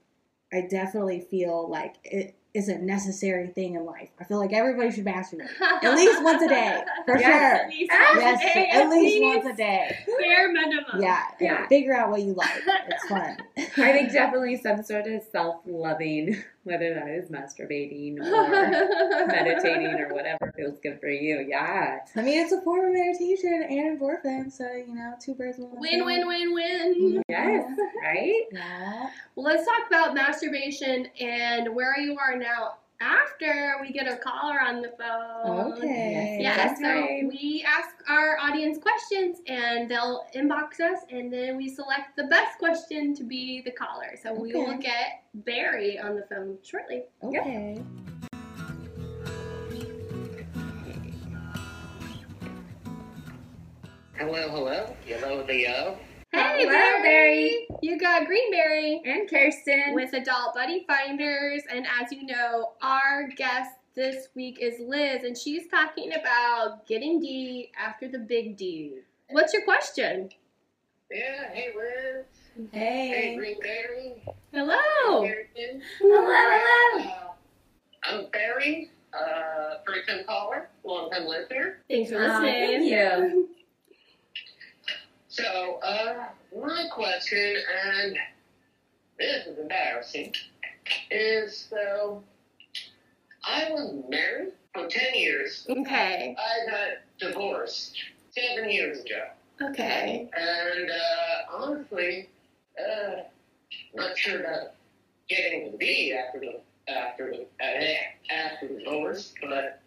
[0.53, 4.09] I definitely feel like it is a necessary thing in life.
[4.19, 5.47] I feel like everybody should masturbate.
[5.83, 7.25] At least once a day, for Yes.
[7.25, 7.33] sure.
[7.63, 9.97] At least once Yes, a day, at least once a day.
[10.19, 11.01] Bare minimum.
[11.01, 11.67] Yeah, Yeah.
[11.67, 12.49] figure out what you like.
[12.89, 13.37] It's fun.
[13.57, 20.53] I think definitely some sort of self-loving, whether that is masturbating or meditating or whatever
[20.55, 21.43] feels good for you.
[21.47, 21.99] Yeah.
[22.15, 25.69] I mean, it's a form of meditation and endorphin, so you know, two birds with
[25.69, 26.05] one Win, stone.
[26.05, 27.23] win, win, win.
[27.27, 27.65] Yes.
[28.03, 28.43] Right.
[28.51, 29.09] Yeah.
[29.35, 34.59] Well, let's talk about masturbation and where you are now after we get a caller
[34.61, 35.73] on the phone.
[35.73, 36.37] Okay.
[36.39, 37.27] Yeah, That's so right.
[37.27, 42.57] we ask our audience questions and they'll inbox us and then we select the best
[42.59, 44.15] question to be the caller.
[44.21, 47.03] So we will get Barry on the phone shortly.
[47.23, 47.81] Okay.
[54.15, 54.95] Hello, hello.
[55.05, 55.97] Hello, Leo.
[56.31, 57.01] Hey, Hello, Barry.
[57.01, 57.67] Barry.
[57.81, 59.95] You got Greenberry And Kirsten.
[59.95, 61.63] with Adult Buddy Finders.
[61.71, 67.19] And as you know, our guest this week is Liz, and she's talking about getting
[67.19, 68.99] D after the big D.
[69.31, 70.29] What's your question?
[71.09, 72.25] Yeah, hey, Liz.
[72.71, 73.35] Hey, Hey.
[73.35, 74.23] Greenberry.
[74.53, 75.23] Hello.
[75.25, 75.81] Harrison.
[75.99, 77.09] Hello, hello.
[77.09, 77.27] Uh,
[78.03, 81.79] I'm Barry, uh, first time caller, long time listener.
[81.89, 82.89] Thanks for Aw, listening.
[82.91, 83.49] thank you.
[85.31, 86.25] So, uh,
[86.61, 88.17] my question, and
[89.17, 90.33] this is embarrassing,
[91.09, 92.21] is so
[93.45, 95.65] I was married for 10 years.
[95.69, 96.35] Okay.
[96.37, 97.95] I got divorced
[98.31, 99.23] seven years ago.
[99.61, 100.29] Okay.
[100.37, 102.27] And uh, honestly,
[102.77, 103.21] uh,
[103.95, 104.73] not sure about
[105.29, 106.59] getting the D after the
[106.91, 109.80] after the uh, after the divorce, but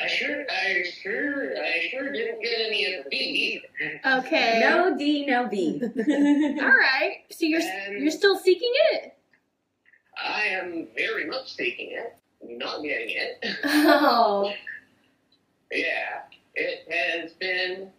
[0.00, 4.18] I sure I sure I sure didn't get any of the D either.
[4.18, 4.60] Okay.
[4.60, 5.80] No D, no B.
[6.60, 7.18] All right.
[7.30, 9.16] So you're And- you're still seeking it.
[10.22, 13.44] I am very much seeking it, not getting it.
[13.64, 14.52] Oh.
[15.72, 16.22] yeah,
[16.54, 17.90] it has been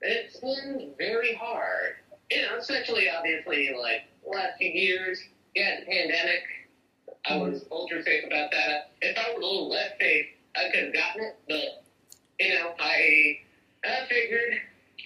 [0.00, 1.96] it's been very hard.
[2.30, 5.20] you know, especially obviously like last few years,
[5.54, 6.42] yeah, the pandemic.
[7.28, 7.72] I was mm-hmm.
[7.72, 8.92] ultra safe about that.
[9.02, 10.26] If I was a little less safe,
[10.58, 11.84] I could have gotten it, but
[12.40, 13.38] you know, I
[13.84, 14.54] I figured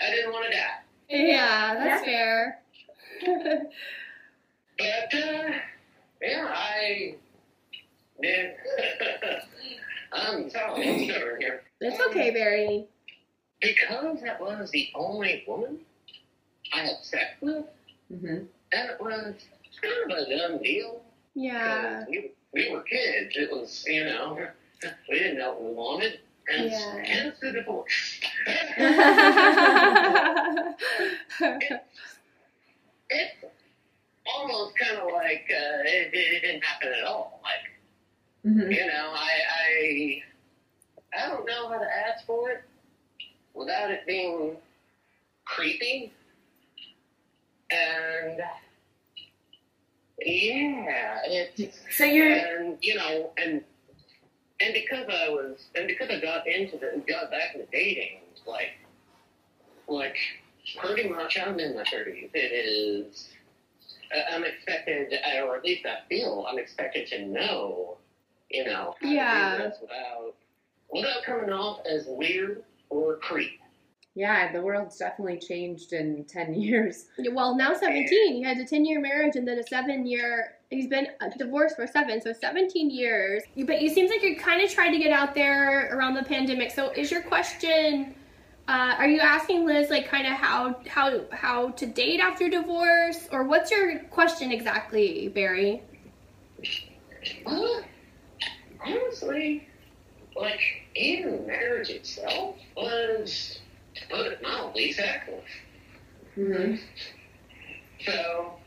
[0.01, 0.81] I didn't want to die.
[1.09, 2.61] Yeah, that's fair.
[4.79, 5.51] But uh,
[6.23, 7.15] yeah, I
[8.21, 8.53] man,
[10.13, 11.63] I'm sorry, stubborn here.
[11.81, 12.87] it's okay, Barry.
[13.61, 15.81] Because that was the only woman
[16.75, 17.65] I had sex with,
[18.13, 18.27] mm-hmm.
[18.27, 19.35] and it was
[19.81, 21.03] kind of a done deal.
[21.35, 22.05] Yeah.
[22.09, 23.37] We, we were kids.
[23.37, 24.49] It was, you know,
[25.09, 26.21] we didn't know what we wanted.
[26.53, 27.05] And Yeah.
[27.05, 28.21] hence the divorce.
[33.11, 33.45] it's
[34.27, 37.41] almost kind of like uh, it, it didn't happen at all.
[37.43, 37.71] Like,
[38.55, 39.31] hmm you know, I,
[39.71, 40.23] I,
[41.19, 42.63] I don't know how to ask for it
[43.55, 44.57] without it being
[45.45, 46.13] creepy.
[47.71, 48.41] And
[50.25, 53.63] yeah, it's So you're and you know, and
[54.63, 58.71] and because I was, and because I got into the, got back into dating, like,
[59.89, 60.17] like
[60.79, 62.31] pretty much I'm in my thirties.
[62.35, 63.29] It is,
[64.17, 65.13] uh, I'm expected,
[65.45, 67.97] or at least I feel I'm expected to know,
[68.51, 69.57] you know, how Yeah.
[69.57, 70.35] to do this without
[70.93, 73.59] without coming off as weird or creep.
[74.15, 77.07] yeah, the world's definitely changed in ten years.
[77.33, 78.35] well, now 17.
[78.35, 80.57] He had a 10 year marriage and then a seven year.
[80.73, 83.43] He's been uh, divorced for seven, so 17 years.
[83.57, 86.71] But it seems like you're kind of trying to get out there around the pandemic.
[86.71, 88.15] So, is your question?
[88.69, 93.29] Uh, are you asking Liz like kind of how how how to date after divorce,
[93.31, 95.83] or what's your question exactly, Barry?
[97.45, 97.83] Well,
[98.81, 99.69] honestly,
[100.35, 100.61] like
[100.95, 103.61] even marriage itself was,
[103.95, 105.43] to put it mildly, sacrilege.
[106.35, 106.77] hmm
[108.07, 108.62] So, I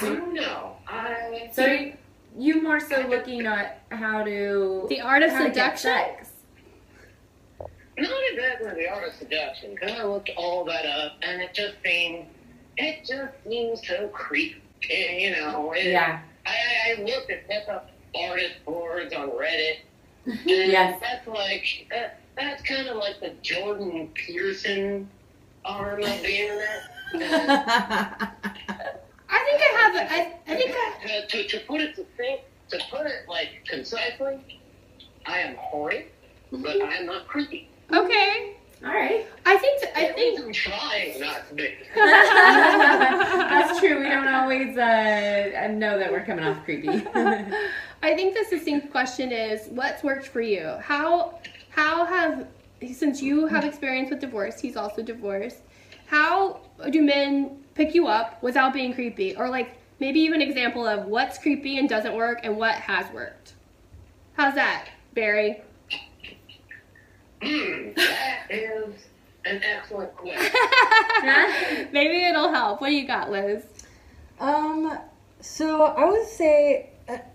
[0.00, 0.76] don't know.
[0.88, 1.92] I So you-
[2.38, 6.26] you more so looking at how to The art of how to get seduction.
[7.98, 11.76] not exactly the art of seduction because I looked all that up and it just
[11.84, 12.26] seemed
[12.76, 14.60] it just seems so creepy.
[14.90, 16.20] You know, it, Yeah.
[16.44, 16.54] I,
[16.98, 19.78] I looked at pickup artist boards on Reddit.
[20.26, 21.00] And Yes.
[21.00, 25.08] That's like that, that's kind of like the Jordan Peterson
[25.64, 26.40] arm of the
[27.14, 28.32] internet.
[29.46, 29.94] And, I think I have.
[29.94, 31.26] a- I, I think I.
[31.26, 34.38] to, to, to put it succinct, to put it like concisely,
[35.26, 36.06] I am horny,
[36.52, 37.68] but I am not creepy.
[37.92, 38.56] Okay.
[38.84, 39.26] All right.
[39.46, 39.82] I think.
[39.96, 40.38] I think.
[40.38, 41.74] least I'm trying not to be.
[41.94, 43.98] That's true.
[44.00, 46.88] We don't always uh, know that we're coming off creepy.
[48.02, 50.74] I think the succinct question is what's worked for you?
[50.80, 51.38] How
[51.70, 52.46] how have
[52.92, 55.58] since you have experience with divorce, he's also divorced.
[56.06, 59.36] How do men pick you up without being creepy?
[59.36, 63.10] Or like maybe even an example of what's creepy and doesn't work and what has
[63.12, 63.54] worked.
[64.34, 65.62] How's that, Barry?
[67.42, 68.94] Hmm, that is
[69.44, 70.50] an excellent question.
[71.92, 72.80] maybe it'll help.
[72.80, 73.64] What do you got, Liz?
[74.40, 74.98] Um,
[75.40, 76.90] so I would say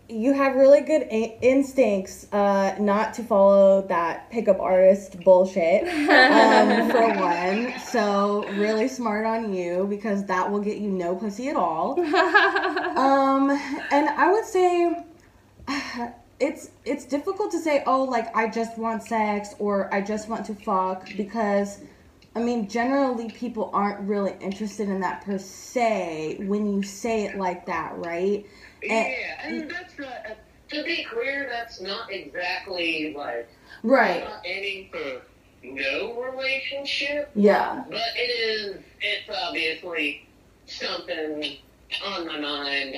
[0.10, 6.90] you have really good a- instincts uh, not to follow that pickup artist bullshit, um,
[6.90, 7.80] for one.
[7.80, 12.00] So really smart on you because that will get you no pussy at all.
[12.92, 15.06] Um, and I would say
[16.40, 20.46] it's it's difficult to say, oh, like I just want sex or I just want
[20.48, 21.80] to fuck because
[22.36, 27.38] I mean, generally people aren't really interested in that per se when you say it
[27.38, 28.46] like that, right?
[28.84, 30.34] Yeah, and that's not, uh,
[30.70, 33.50] to be clear, that's not exactly like,
[33.84, 34.24] Right.
[34.24, 35.22] not aiming for
[35.64, 37.84] no relationship, Yeah.
[37.90, 40.28] but it is, it's obviously
[40.66, 41.58] something
[42.06, 42.96] on my mind.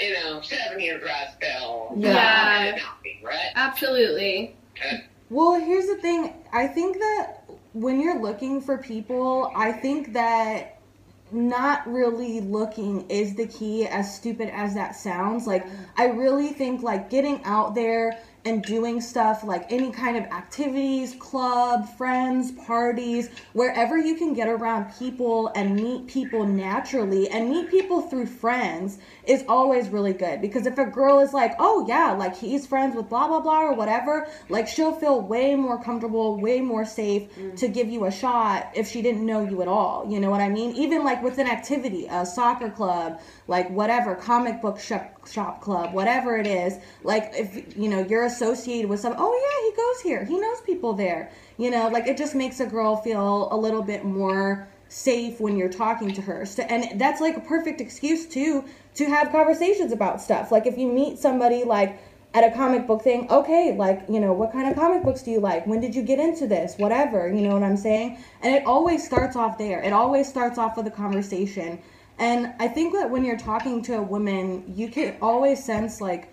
[0.00, 1.92] You know, seven year dry spell.
[1.96, 2.78] Yeah.
[2.82, 3.50] not be, right?
[3.54, 4.56] Absolutely.
[5.28, 6.32] Well, here's the thing.
[6.52, 7.42] I think that
[7.74, 10.78] when you're looking for people, I think that
[11.32, 15.46] not really looking is the key, as stupid as that sounds.
[15.46, 15.66] Like,
[15.96, 21.14] I really think, like, getting out there and doing stuff like any kind of activities,
[21.18, 27.70] club, friends, parties, wherever you can get around people and meet people naturally and meet
[27.70, 30.40] people through friends is always really good.
[30.40, 33.62] Because if a girl is like, oh yeah, like he's friends with blah blah blah
[33.62, 37.56] or whatever, like she'll feel way more comfortable, way more safe mm.
[37.56, 40.04] to give you a shot if she didn't know you at all.
[40.10, 40.74] You know what I mean?
[40.74, 45.92] Even like with an activity, a soccer club, like whatever, comic book shop, shop club,
[45.92, 50.00] whatever it is, like if you know you're associated with some, oh yeah, he goes
[50.02, 51.30] here, he knows people there.
[51.58, 55.56] You know, like it just makes a girl feel a little bit more safe when
[55.56, 56.44] you're talking to her.
[56.44, 58.64] So, and that's like a perfect excuse too
[58.94, 60.52] to have conversations about stuff.
[60.52, 61.98] Like if you meet somebody like
[62.34, 65.30] at a comic book thing, okay, like, you know, what kind of comic books do
[65.30, 65.66] you like?
[65.66, 66.76] When did you get into this?
[66.78, 68.18] Whatever, you know what I'm saying?
[68.42, 69.82] And it always starts off there.
[69.82, 71.78] It always starts off with a conversation.
[72.22, 76.32] And I think that when you're talking to a woman, you can always sense like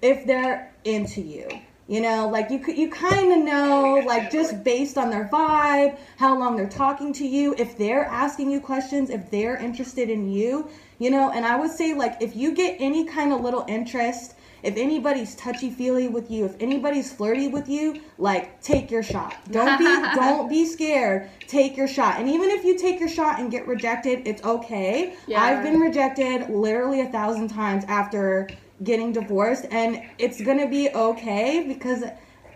[0.00, 1.46] if they're into you.
[1.86, 6.38] You know, like you you kind of know like just based on their vibe, how
[6.38, 10.70] long they're talking to you, if they're asking you questions, if they're interested in you,
[10.98, 14.34] you know, and I would say like if you get any kind of little interest
[14.62, 19.36] if anybody's touchy feely with you, if anybody's flirty with you, like take your shot.
[19.50, 19.84] Don't be
[20.14, 21.30] don't be scared.
[21.46, 22.18] Take your shot.
[22.18, 25.14] And even if you take your shot and get rejected, it's okay.
[25.26, 25.42] Yeah.
[25.42, 28.48] I've been rejected literally a thousand times after
[28.84, 32.04] getting divorced and it's gonna be okay because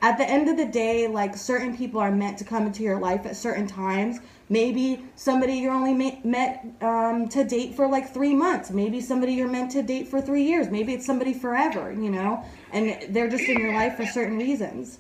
[0.03, 2.99] at the end of the day, like certain people are meant to come into your
[2.99, 4.19] life at certain times.
[4.49, 8.70] Maybe somebody you're only ma- met um, to date for like three months.
[8.70, 10.68] Maybe somebody you're meant to date for three years.
[10.68, 14.99] Maybe it's somebody forever, you know, and they're just in your life for certain reasons.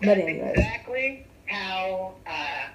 [0.00, 2.68] But That's anyways, exactly how uh,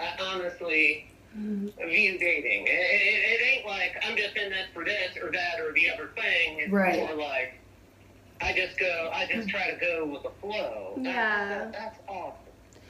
[0.00, 1.72] I honestly view
[2.18, 2.66] dating.
[2.66, 5.90] It, it, it ain't like I'm just in this for this or that or the
[5.90, 6.60] other thing.
[6.60, 6.96] It's Right.
[7.00, 7.54] more like
[8.40, 9.10] I just go.
[9.12, 10.94] I just try to go with the flow.
[11.00, 11.48] Yeah.
[11.48, 12.38] that- that's awesome.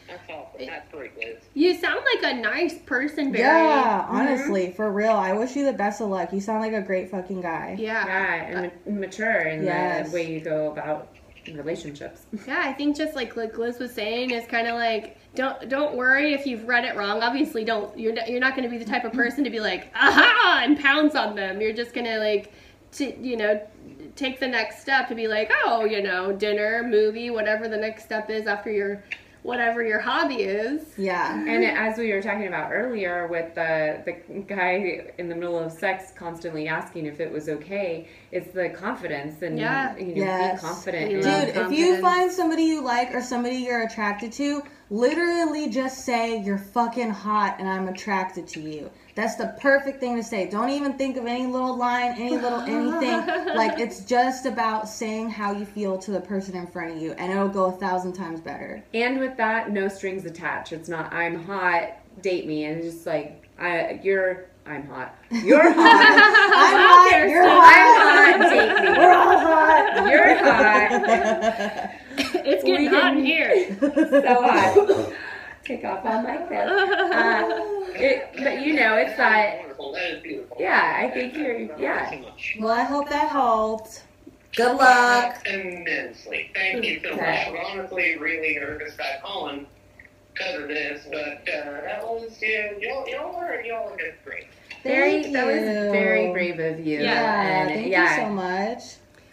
[0.08, 0.66] That's awesome.
[0.66, 1.36] That's great, Liz.
[1.54, 3.44] You sound like a nice person, Barry.
[3.44, 4.10] yeah, Mhm.
[4.10, 6.32] honestly, for real, I wish you the best of luck.
[6.32, 7.76] You sound like a great fucking guy.
[7.78, 8.06] Yeah.
[8.06, 10.08] Yeah, and ma- mature in Yes.
[10.10, 11.08] the way you go about
[11.54, 12.22] relationships.
[12.46, 15.94] Yeah, I think just like like Liz was saying, is kind of like don't don't
[15.96, 17.22] worry if you've read it wrong.
[17.22, 19.60] Obviously, don't you're not, you're not going to be the type of person to be
[19.60, 21.60] like aha and pounce on them.
[21.60, 22.52] You're just gonna like
[22.92, 23.60] to you know
[24.16, 28.04] take the next step to be like oh you know dinner movie whatever the next
[28.04, 29.02] step is after your
[29.44, 30.82] whatever your hobby is.
[30.96, 31.38] Yeah.
[31.38, 35.70] And as we were talking about earlier, with the the guy in the middle of
[35.70, 39.96] sex constantly asking if it was okay, it's the confidence and Yeah.
[39.98, 40.60] you know Yes.
[40.62, 41.10] be confident.
[41.10, 45.68] You in Dude, if you find somebody you like or somebody you're attracted to, literally
[45.68, 48.90] just say you're fucking hot and I'm attracted to you.
[49.14, 50.48] That's the perfect thing to say.
[50.50, 53.26] Don't even think of any little line, any little anything.
[53.54, 57.12] like it's just about saying how you feel to the person in front of you
[57.12, 58.82] and it'll go a thousand times better.
[58.92, 60.72] And with that, no strings attached.
[60.72, 61.90] It's not I'm hot,
[62.22, 65.14] date me, and it's just like I you're I'm hot.
[65.30, 65.76] You're hot.
[66.54, 67.30] I'm hot, Kirsten.
[67.30, 67.60] you're hot.
[68.00, 68.50] I'm hot, hot.
[68.50, 68.98] date me.
[68.98, 70.10] We're all hot.
[70.10, 71.90] You're hot.
[72.46, 73.76] it's getting We hot can- in here.
[73.78, 75.12] So hot.
[75.64, 76.90] Take off all my clothes.
[77.14, 79.60] Uh, it, but you know, it's that.
[79.60, 79.92] Wonderful.
[79.92, 80.56] That is beautiful.
[80.60, 82.20] Yeah, I think you're- yeah.
[82.58, 84.04] Well, I hope that helped.
[84.56, 85.46] Good luck.
[85.46, 86.50] Immensely.
[86.54, 87.18] Thank you so much.
[87.20, 87.48] Okay.
[87.70, 89.66] I'm honestly really nervous about calling
[90.32, 94.46] because of this, but uh, that was yeah, y'all, y'all are y'all are just great.
[94.82, 95.62] Very, Thank that was you.
[95.92, 97.00] very brave of you.
[97.00, 98.82] Yeah, and thank yeah, you so much.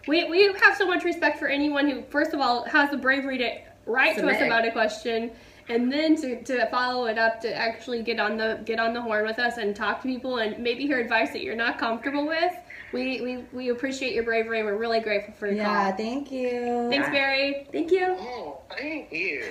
[0.08, 3.38] We, we have so much respect for anyone who, first of all, has the bravery
[3.40, 5.32] to write to us about a question,
[5.70, 9.02] and then to, to follow it up to actually get on the get on the
[9.02, 12.28] horn with us and talk to people and maybe hear advice that you're not comfortable
[12.28, 12.54] with.
[12.94, 15.98] We we, we appreciate your bravery and we're really grateful for the Yeah, call.
[15.98, 16.88] thank you.
[16.90, 17.68] Thanks, Barry.
[17.72, 18.16] Thank you.
[18.20, 19.42] Oh, thank you.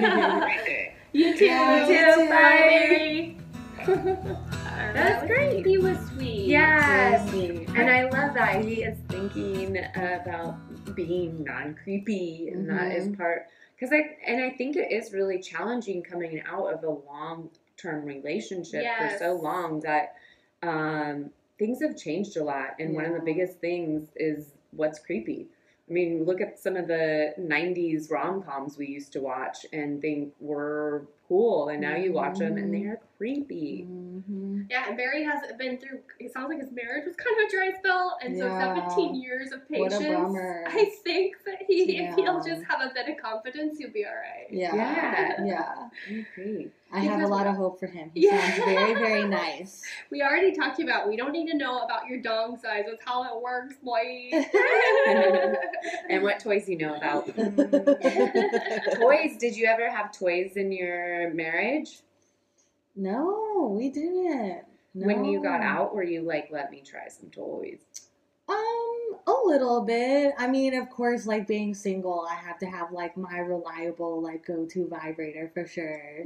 [0.00, 0.92] Have a great.
[1.12, 1.44] You too.
[1.46, 2.28] Yeah, you too.
[2.28, 2.68] Bye, Bye.
[2.68, 3.38] Barry.
[4.94, 5.66] That's great.
[5.66, 6.46] He was sweet.
[6.46, 7.28] Yes.
[7.30, 7.68] Sweet.
[7.70, 10.56] And I love that he is thinking about
[10.94, 13.16] being non-creepy, and that is Mhm.
[13.18, 13.46] part
[13.78, 18.82] because I and I think it is really challenging coming out of a long-term relationship
[18.82, 19.12] Yes.
[19.12, 20.16] for so long that
[20.62, 25.46] um, things have changed a lot, and one of the biggest things is what's creepy.
[25.88, 30.34] I mean, look at some of the '90s rom-coms we used to watch and think
[30.40, 32.82] were cool, and now you watch them and Mhm.
[32.84, 33.82] they're creepy.
[33.82, 35.98] hmm Yeah, and Barry has been through.
[36.20, 39.50] It sounds like his marriage was kind of a dry spell, and so 17 years
[39.52, 40.08] of What a patience.
[40.14, 40.64] bummer.
[40.68, 44.12] I think that he, if he'll just have a bit of confidence, he'll be all
[44.12, 44.46] right.
[44.50, 44.74] Yeah.
[44.74, 45.44] Yeah.
[45.44, 45.88] Yeah.
[46.08, 46.70] I agree.
[46.92, 48.10] I have a lot of hope for him.
[48.14, 48.40] He Yeah.
[48.40, 49.82] sounds very, very nice.
[50.10, 51.08] We already talked about.
[51.08, 52.84] We don't need to know about your dong size.
[52.88, 54.30] That's how it works, boy.
[56.08, 57.26] and what toys you know about.
[58.96, 59.36] toys.
[59.38, 61.98] Did you ever have toys in your marriage?
[62.98, 64.62] No, we didn't.
[64.94, 65.06] No.
[65.06, 67.78] When you got out, were you like, let me try some toys?
[68.48, 70.32] Um, a little bit.
[70.38, 74.46] I mean, of course, like being single, I have to have like my reliable, like
[74.46, 76.22] go to vibrator for sure.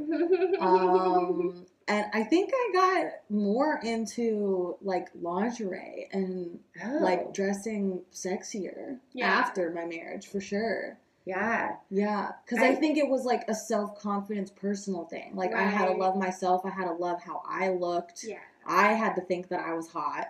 [0.60, 6.98] Um, and I think I got more into like lingerie and Oh.
[7.00, 9.26] like dressing sexier Yeah.
[9.26, 10.96] after my marriage for sure.
[11.24, 11.76] Yeah.
[11.90, 15.34] Yeah, because I, I- think it was like a self confidence personal thing.
[15.36, 16.62] Like I had to love myself.
[16.64, 18.24] I had to love how I looked.
[18.24, 18.38] Yeah.
[18.66, 20.28] I had to think that I was hot,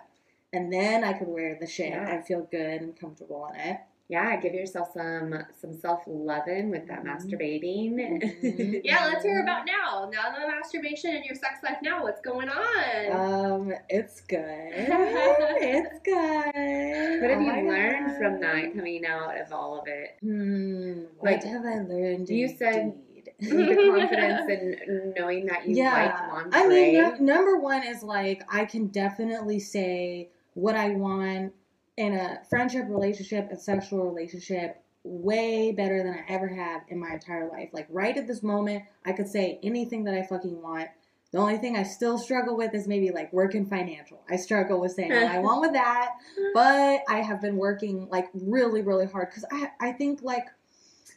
[0.51, 2.09] and then I could wear the shit Yeah.
[2.09, 3.77] and feel good and comfortable in it.
[4.13, 7.07] Yeah, give yourself some some self loving with that Mhm.
[7.09, 7.93] masturbating.
[8.43, 8.81] Mhm.
[8.83, 10.07] Yeah, let's hear about now.
[10.13, 12.03] Now the masturbation and your sex life now.
[12.03, 13.11] What's going on?
[13.11, 14.37] Um, it's good.
[14.77, 17.21] it's good.
[17.21, 18.17] what have Oh you learned God.
[18.19, 20.09] from that coming out of all of it?
[20.21, 22.29] Hmm, what have I learned?
[22.29, 23.31] you said- indeed?
[23.39, 26.51] the confidence in knowing that you like lingerie.
[26.53, 31.51] I mean, no- number one is like I can definitely say what I want
[31.97, 37.13] in a friendship, relationship, and sexual relationship way better than I ever have in my
[37.13, 37.69] entire life.
[37.73, 40.89] Like right at this moment, I could say anything that I fucking want.
[41.31, 44.21] The only thing I still struggle with is maybe like work and financial.
[44.29, 46.11] I struggle with saying what I want with that,
[46.53, 50.45] but I have been working like really, really hard because I I think like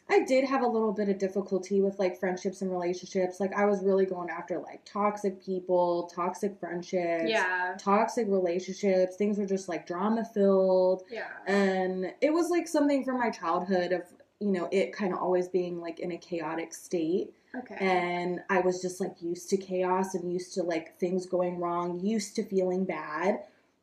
[0.09, 3.39] I did have a little bit of difficulty with like friendships and relationships.
[3.39, 7.75] Like I was really going after like toxic people, toxic friendships, yeah.
[7.77, 9.17] toxic relationships.
[9.17, 11.03] Things were just like drama filled.
[11.11, 11.27] Yeah.
[11.45, 14.03] And it was like something from my childhood of,
[14.39, 17.33] you know, it kind of always being like in a chaotic state.
[17.55, 17.77] Okay.
[17.79, 21.99] And I was just like used to chaos and used to like things going wrong,
[21.99, 23.39] used to feeling bad.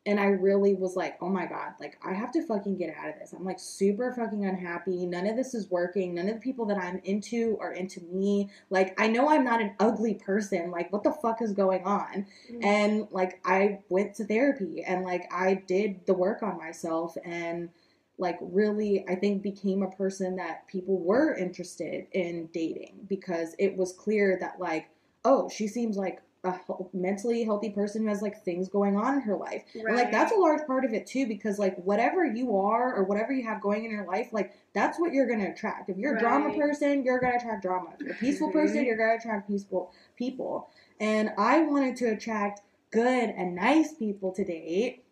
[0.07, 3.09] And I really was like, oh my God, like I have to fucking get out
[3.09, 3.33] of this.
[3.33, 5.07] I'm like super fucking unhappy.
[5.07, 6.15] None of this is working.
[6.15, 8.51] None of the people that I'm into are into me.
[8.69, 10.71] Like, I know I'm not an ugly person.
[10.71, 12.27] Like, what the fuck is going on?
[12.53, 12.65] Mm.
[12.65, 17.71] And like, I went to therapy and like, I did the work on myself and
[18.19, 23.77] like, really, I think became a person that people were interested in dating because it
[23.77, 24.91] was clear that, like,
[25.25, 26.61] oh, she seems like a
[26.93, 29.65] mentally healthy person who has like things going on in her life.
[29.75, 33.05] And like that's a large part of it too, because like whatever you are or
[33.05, 35.89] whatever you have going in your life, like that's what you're gonna attract.
[35.89, 37.91] If you're a drama person, you're gonna attract drama.
[37.95, 38.87] If you're a peaceful person, Mhm.
[38.87, 40.69] you're gonna attract peaceful people.
[41.01, 45.05] And I wanted to attract good and nice people to date.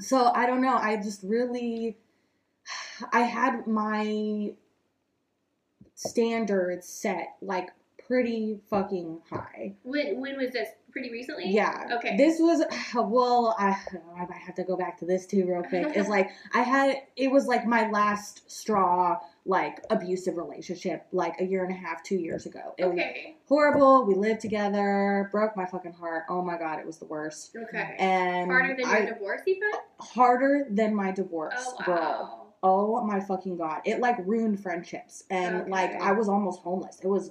[0.00, 0.76] So I don't know.
[0.76, 1.96] I just really,
[3.12, 4.54] I had my
[5.94, 7.70] standards set like
[8.06, 9.74] pretty fucking high.
[9.82, 10.68] When when was this?
[10.92, 11.50] Pretty recently?
[11.50, 11.88] Yeah.
[11.96, 12.16] Okay.
[12.16, 13.70] This was well, I,
[14.16, 15.88] I might have to go back to this too real quick.
[15.96, 21.44] It's like I had it was like my last straw like abusive relationship like a
[21.44, 22.74] year and a half, two years ago.
[22.78, 23.36] It Okay.
[23.46, 24.06] horrible.
[24.06, 26.24] We lived together, broke my fucking heart.
[26.30, 27.54] Oh my god, it was the worst.
[27.56, 27.96] Okay.
[27.98, 29.70] And Harder than your I, divorce, even?
[30.00, 31.94] harder than my divorce, Oh bro.
[31.96, 32.40] wow.
[32.62, 33.82] Oh my fucking god.
[33.84, 35.24] It like ruined friendships.
[35.28, 36.98] And like I was almost homeless.
[37.02, 37.30] It was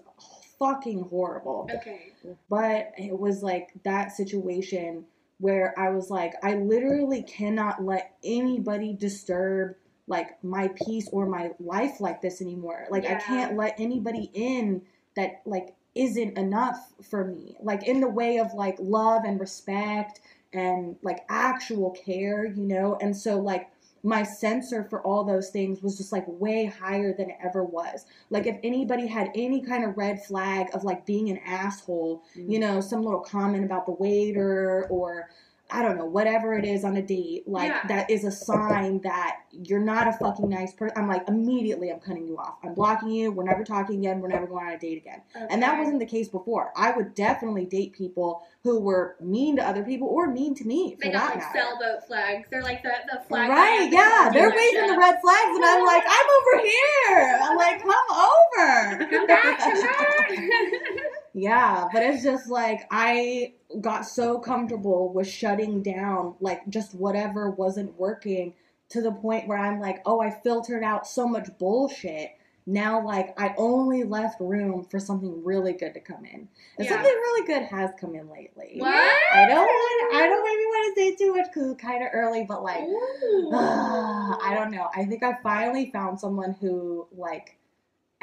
[0.59, 1.69] fucking horrible.
[1.73, 2.13] Okay.
[2.49, 5.05] But it was like that situation
[5.39, 9.75] where I was like, I literally cannot let anybody disturb
[10.07, 12.87] like my peace or my life like this anymore.
[12.89, 14.81] Like I can't let anybody in
[15.15, 17.55] that like isn't enough for me.
[17.61, 20.19] Like in the way of like love and respect
[20.51, 22.97] and like actual care, you know?
[23.01, 23.69] And so like
[24.03, 28.05] my sensor for all those things was just like way higher than it ever was.
[28.29, 32.57] Like if anybody had any kind of red flag of like being an asshole, you
[32.57, 32.61] mm.
[32.61, 35.29] know, some little comment about the waiter or
[35.71, 37.87] I don't know, whatever it is on a date, like Yeah.
[37.87, 40.95] that is a sign that you're not a fucking nice person.
[40.97, 42.57] I'm like, immediately I'm cutting you off.
[42.63, 43.31] I'm blocking you.
[43.31, 44.19] We're never talking again.
[44.21, 45.21] We're never going on a date again.
[45.33, 46.71] And that wasn't the case before.
[46.75, 50.95] I would definitely date people who were mean to other people or mean to me
[51.01, 51.59] They got like matter.
[51.59, 52.47] sailboat flags.
[52.51, 53.49] They're like the, the flag.
[53.49, 54.29] Right, yeah.
[54.31, 57.39] They're waving the red flags, and I'm like, I'm over here.
[57.41, 57.91] I'm like, come
[58.21, 59.05] over.
[59.09, 60.29] Come back, come back.
[61.33, 67.49] Yeah, but it's just like I got so comfortable with shutting down like just whatever
[67.49, 68.53] wasn't working
[68.89, 72.31] to the point where I'm like, oh, I filtered out so much bullshit.
[72.65, 76.47] Now, like, I only left room for something really good to come in.
[76.77, 76.91] And Yeah.
[76.91, 78.75] something really good has come in lately.
[78.77, 78.93] what?
[79.33, 80.15] I don't want.
[80.15, 82.83] I don't maybe want to say too much because it's kind of early, but like,
[82.83, 83.49] Ooh.
[83.53, 84.87] I don't know.
[84.95, 87.57] I think I finally found someone who like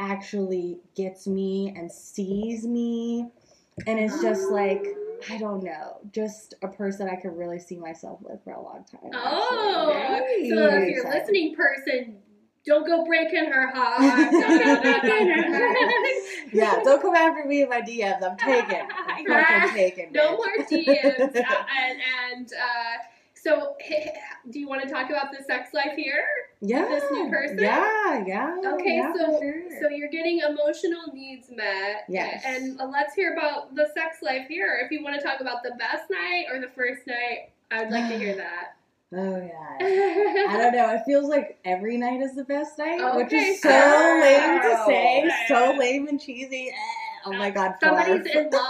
[0.01, 3.29] actually gets me and sees me
[3.87, 4.87] and it's just like
[5.29, 8.85] I don't know, just a person I could really see myself with for a long
[8.91, 9.11] time.
[9.13, 10.51] Oh, actually.
[10.51, 12.17] so if you're a listening person,
[12.65, 14.01] don't go breaking her heart.
[14.01, 15.75] No, no, no, no.
[16.53, 18.23] yeah, don't come after me in my DMs.
[18.23, 18.87] I'm taken.
[19.31, 20.13] I'm taken.
[20.13, 20.37] No bitch.
[20.37, 21.21] more DMs.
[21.37, 22.97] and and uh,
[23.43, 23.77] so,
[24.51, 26.25] do you want to talk about the sex life here?
[26.61, 27.59] yeah, this new person?
[27.59, 28.57] Yeah, yeah.
[28.75, 29.63] Okay, yeah, so sure.
[29.81, 32.05] so you're getting emotional needs met.
[32.09, 32.43] Yes.
[32.45, 34.81] And uh, let's hear about the sex life here.
[34.85, 38.09] If you want to talk about the best night or the first night, I'd like
[38.11, 38.77] to hear that.
[39.13, 39.51] Oh god.
[39.83, 40.95] I don't know.
[40.95, 45.31] It feels like every night is the best night, which is so lame to say,
[45.49, 46.71] so lame and cheesy.
[47.27, 48.35] Oh my god, Somebody's barf.
[48.37, 48.65] in love.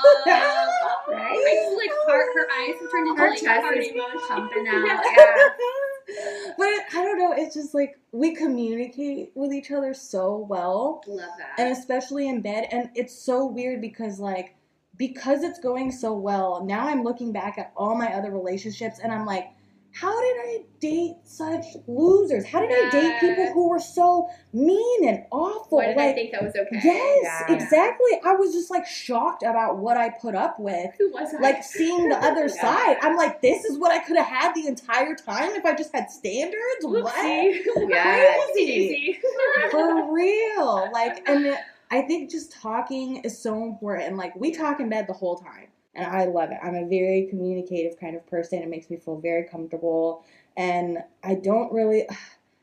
[1.08, 1.32] Right?
[1.32, 4.28] I just like heart, her eyes have turned into Her like chest heart is emoji.
[4.28, 4.86] pumping out.
[4.86, 5.02] Yeah.
[5.16, 6.52] Yeah.
[6.58, 7.32] but I don't know.
[7.32, 11.54] It's just like we communicate with each other so well, Love that.
[11.58, 12.66] and especially in bed.
[12.72, 14.56] And it's so weird because like
[14.96, 16.64] because it's going so well.
[16.64, 19.50] Now I'm looking back at all my other relationships, and I'm like.
[19.92, 22.46] How did I date such losers?
[22.46, 25.78] How did I date people who were so mean and awful?
[25.78, 26.80] Why did I think that was okay?
[26.82, 27.54] Yes, Yeah.
[27.56, 28.12] exactly.
[28.24, 30.90] I was just like shocked about what I put up with.
[30.98, 31.40] Who was I?
[31.42, 32.60] Like seeing the other Yeah.
[32.62, 32.96] side.
[33.02, 35.92] I'm like, this is what I could have had the entire time if I just
[35.94, 36.60] had standards?
[36.82, 37.12] What?
[37.14, 37.60] Whoopsie.
[37.90, 38.36] Yeah.
[38.54, 39.18] Crazy.
[39.72, 40.88] For real.
[40.92, 41.56] Like, and
[41.90, 44.16] I think just talking is so important.
[44.16, 45.66] Like, we talk in bed the whole time.
[45.94, 46.58] And I love it.
[46.62, 48.62] I'm a very communicative kind of person.
[48.62, 50.24] It makes me feel very comfortable.
[50.56, 52.06] And I don't really.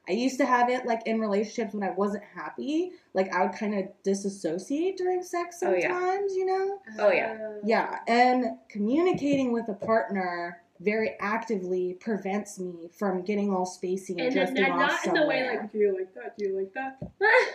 [0.10, 2.94] I used to have it like in relationships when I wasn't happy.
[3.14, 6.38] Like I would kind of disassociate during sex Oh, sometimes, yeah.
[6.40, 6.80] you know?
[6.98, 7.56] Oh, yeah.
[7.66, 8.00] Yeah.
[8.08, 14.36] And communicating with a partner very actively prevents me from getting all spacey and, And
[14.36, 16.38] then drifting not, off not in the way like, do you like that?
[16.38, 16.98] Do you like that?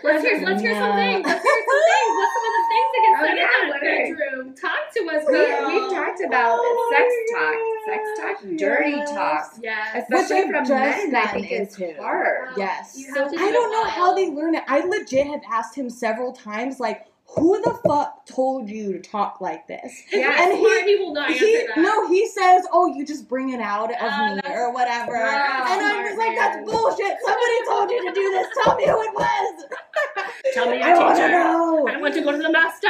[0.04, 1.24] Let's hear, let's hear some things.
[1.24, 2.12] Let's hear some things.
[2.18, 4.54] What's some of the things that get Oh, said yeah, in what that are- bedroom?
[4.56, 5.68] Talk to us, We, girl.
[5.68, 9.10] we've talked about Oh sex my talk, sex talk, dirty Yes.
[9.14, 10.02] talk, Yes.
[10.02, 11.14] especially I've from just men.
[11.16, 12.02] I gotten think it's into.
[12.02, 12.48] hard.
[12.56, 12.94] Yes.
[13.14, 14.64] So have to do I don't know how they learn it.
[14.66, 19.40] I legit have asked him several times, like, who the fuck told you to talk
[19.40, 20.02] like this?
[20.12, 20.34] Yeah.
[20.42, 21.78] And smart, he will not answer He, that.
[21.78, 25.66] no, he says, "Oh, you just bring it out of Oh, me or whatever," Wow,
[25.68, 26.36] and I'm just like, man.
[26.36, 27.16] "That's bullshit.
[27.24, 28.46] Somebody told you to do this.
[28.64, 29.64] Tell me who it was.
[30.54, 31.38] Tell me I your want to teacher.
[31.38, 32.81] know." I want to go to the master.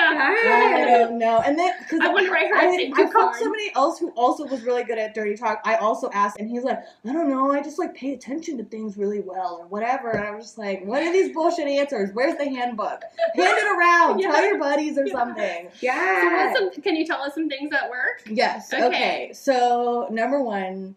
[0.95, 1.41] I don't know.
[1.45, 4.63] And then because I to write her I, I called somebody else who also was
[4.63, 5.61] really good at dirty talk.
[5.65, 8.65] I also asked, and he's like, I don't know, I just like pay attention to
[8.65, 10.11] things really well or whatever.
[10.11, 12.11] And I'm just like, what are these bullshit answers?
[12.13, 13.03] Where's the handbook?
[13.35, 14.19] Hand it around.
[14.23, 14.31] Yeah.
[14.33, 15.13] Tell your buddies or Yeah.
[15.13, 15.69] something.
[15.81, 16.47] Yeah.
[16.53, 18.23] what's some, can you tell us some things that work?
[18.27, 18.73] Yes.
[18.73, 18.85] Okay.
[18.87, 19.31] Okay.
[19.33, 20.95] So number one,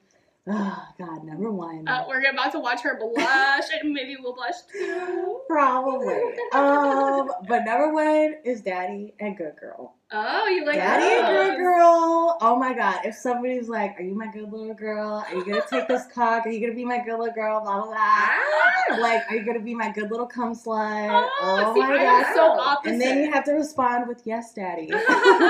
[0.47, 1.87] oh God, number one.
[1.87, 5.39] Uh, we're about to watch her blush, and maybe we'll blush too.
[5.49, 6.21] Probably.
[6.53, 9.95] um, but number one is Daddy and Good Girl.
[10.11, 12.37] Oh, you like Daddy and good girl.
[12.39, 12.99] Oh my god.
[13.05, 15.25] If somebody's like, Are you my good little girl?
[15.27, 16.45] Are you gonna take this cock?
[16.45, 17.61] Are you gonna be my good little girl?
[17.61, 17.95] Blah blah blah.
[17.97, 18.97] Ah.
[18.99, 21.09] Like, are you gonna be my good little cum slut?
[21.11, 22.35] Oh, Oh, see, my I god.
[22.35, 22.91] so opposite.
[22.93, 24.91] and then you have to respond with yes, daddy.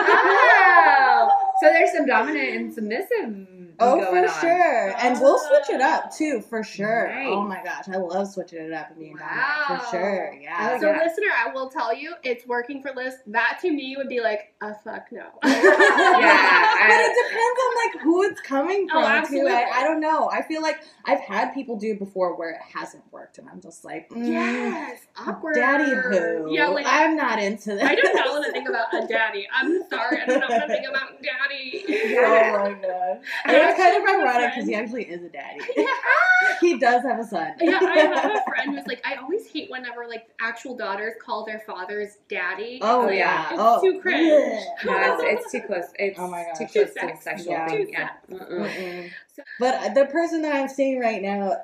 [0.08, 1.30] Oh.
[1.62, 3.48] So there's some dominant and submissive.
[3.80, 4.40] Oh, going for on.
[4.42, 4.94] sure.
[4.98, 7.08] And we'll switch it up too, for sure.
[7.10, 7.28] Nice.
[7.30, 7.90] Oh my gosh.
[7.90, 9.66] I love switching it up and being Wow.
[9.68, 9.90] dominant.
[9.90, 10.34] For sure.
[10.42, 10.80] Yeah.
[10.80, 11.04] So, Yeah.
[11.04, 13.16] listener, I will tell you, it's working for Liz.
[13.28, 15.26] That to me would be like a fuck no.
[15.44, 18.98] yeah, but I- it depends on like who it's coming from.
[18.98, 19.18] Oh, from too.
[19.18, 19.52] absolutely.
[19.52, 20.30] I, I don't know.
[20.32, 23.62] I feel like I've had people do it before where it hasn't worked, and I'm
[23.62, 25.56] just like, mm, yes, awkward.
[25.56, 26.54] daddy who?
[26.54, 27.84] Yeah, like I'm not into that.
[27.86, 29.48] I don't know what to think about a daddy.
[29.54, 31.86] I'm sorry, I don't know what to think about daddy.
[32.20, 33.20] oh my god.
[33.66, 35.59] I And it's kind actually of have ironic because he actually is a daddy.
[35.78, 35.86] Yeah.
[36.61, 37.53] he does have a son.
[37.59, 41.45] Yeah, I have a friend who's like, I always hate whenever like actual daughters call
[41.45, 42.80] their fathers daddy.
[42.82, 43.49] Oh like, yeah.
[43.51, 44.28] it's oh, too cringe.
[44.28, 44.59] yeah.
[44.86, 45.86] Yes, it's too close.
[45.97, 46.72] It's Oh my too gosh.
[46.74, 47.24] close Too to the sex.
[47.24, 47.68] sexual Yeah.
[47.68, 47.86] thing.
[47.88, 48.09] Too Yeah.
[48.09, 48.43] sex.
[48.43, 48.70] Mm-mm.
[48.70, 49.09] Mm-mm.
[49.36, 51.55] So- But the person that I'm seeing right now,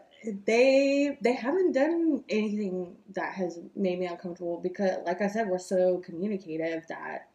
[0.45, 5.57] they they haven't done anything that has made me uncomfortable because, like I said, we're
[5.59, 7.27] so communicative that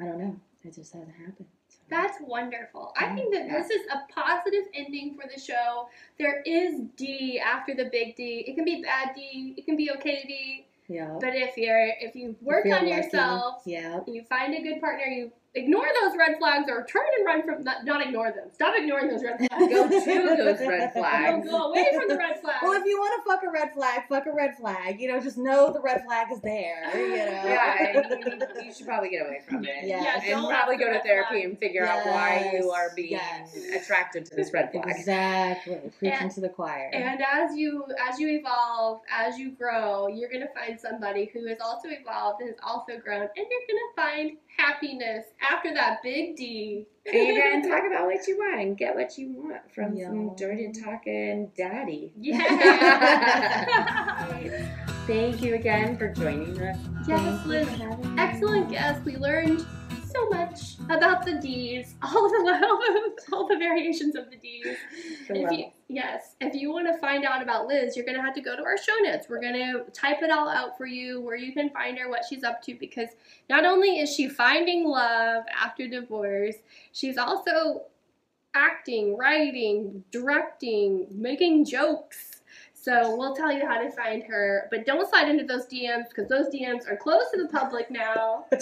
[0.00, 0.36] I don't know.
[0.64, 1.48] It just hasn't happened.
[1.92, 2.92] That's wonderful.
[2.96, 3.14] I mm-hmm.
[3.16, 5.88] think that this is a positive ending for the show.
[6.18, 8.44] There is D after the big D.
[8.46, 9.54] It can be bad D.
[9.56, 10.66] It can be okay D.
[10.88, 11.18] yeah.
[11.20, 12.88] But if you're if you work on lucky.
[12.88, 14.00] yourself, Yeah.
[14.06, 17.62] you find a good partner, you ignore those red flags or turn and run from
[17.64, 18.48] not, not ignore them.
[18.52, 19.50] Stop ignoring those red flags.
[19.72, 21.44] Go to those red flags.
[21.44, 22.58] Go, go away from the red flags.
[22.62, 25.00] Well, if you want to fuck a red flag, fuck a red flag.
[25.00, 26.90] You know, just know the red flag is there.
[26.96, 27.16] You know.
[27.16, 29.84] Yeah, and you, you should probably get away from it.
[29.84, 30.02] Yeah.
[30.24, 31.44] Yeah, and probably go to therapy flag.
[31.44, 33.54] and figure out why you are being yes.
[33.74, 34.84] attracted to this red flag.
[34.88, 35.78] Exactly.
[35.98, 36.90] Preaching And- to the choir.
[36.92, 41.58] And as you as you evolve, as you grow, you're gonna find somebody who has
[41.60, 46.86] also evolved and has also grown, and you're gonna find happiness after that big D.
[47.04, 50.06] And you're gonna talk about what you want and get what you want from Yeah.
[50.06, 52.12] some dirty talking daddy.
[52.18, 52.38] Yeah.
[55.06, 56.78] Thank you again for joining us.
[57.08, 57.68] yes, Thank Liz.
[57.68, 58.22] for having me.
[58.22, 59.04] Excellent guest.
[59.04, 59.66] We learned
[60.12, 64.76] so much about the D's, all the all the, all the variations of the D's.
[65.92, 68.56] Yes, if you want to find out about Liz, you're going to have to go
[68.56, 69.26] to our show notes.
[69.28, 72.24] We're going to type it all out for you where you can find her, what
[72.26, 73.10] she's up to, because
[73.50, 76.54] not only is she finding love after divorce,
[76.92, 77.82] she's also
[78.54, 82.31] acting, writing, directing, making jokes.
[82.82, 86.28] So we'll tell you how to find her, but don't slide into those DMs because
[86.28, 88.46] those DMs are closed to the public now.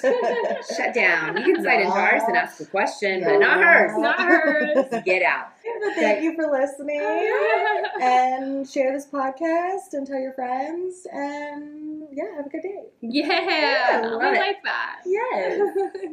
[0.76, 1.38] Shut down.
[1.38, 3.92] You can slide into ours and ask a question, but not hers.
[3.96, 4.84] Not hers.
[5.06, 5.52] Get out.
[5.82, 7.00] But thank you for listening.
[8.02, 11.06] and share this podcast and tell your friends.
[11.10, 12.88] And yeah, have a good day.
[13.00, 14.38] Yeah, love I it.
[14.38, 14.96] like that.
[15.06, 16.12] Yes.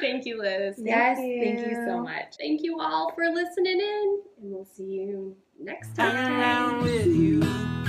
[0.00, 0.76] Thank you, Liz.
[0.78, 1.42] yes, you.
[1.42, 2.36] thank you so much.
[2.38, 7.87] Thank you all for listening in, and we'll see you next time.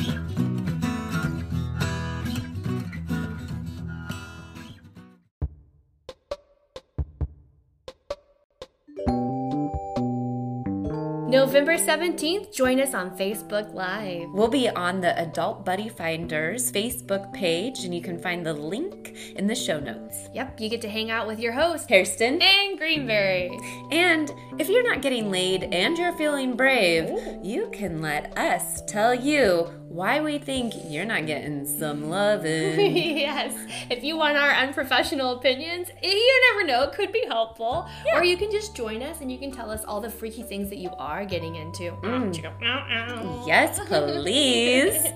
[11.40, 14.30] November 17th, join us on Facebook Live.
[14.34, 19.16] We'll be on the Adult Buddy Finders Facebook page, and you can find the link
[19.38, 20.28] in the show notes.
[20.34, 22.42] Yep, you get to hang out with your host, Kirsten.
[22.42, 23.58] and Greenberry.
[23.90, 24.30] And
[24.60, 27.10] if you're not getting laid and you're feeling brave,
[27.42, 32.96] you can let us tell you why we think you're not getting some loving.
[32.96, 33.56] yes,
[33.90, 37.90] if you want our unprofessional opinions, you never know, it could be helpful.
[38.14, 40.70] Or you can just join us and you can tell us all the freaky things
[40.70, 41.92] that you are getting into.
[42.04, 43.48] Mm.
[43.48, 45.08] Yes, please.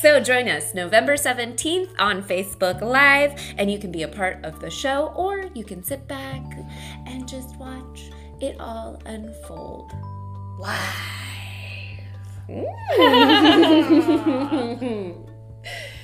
[0.00, 4.60] so join us November 17th on Facebook Live, and you can be a part of
[4.60, 6.42] the show, or you can sit back
[7.06, 8.10] and just watch
[8.40, 9.92] it all unfold.
[12.48, 12.64] うん。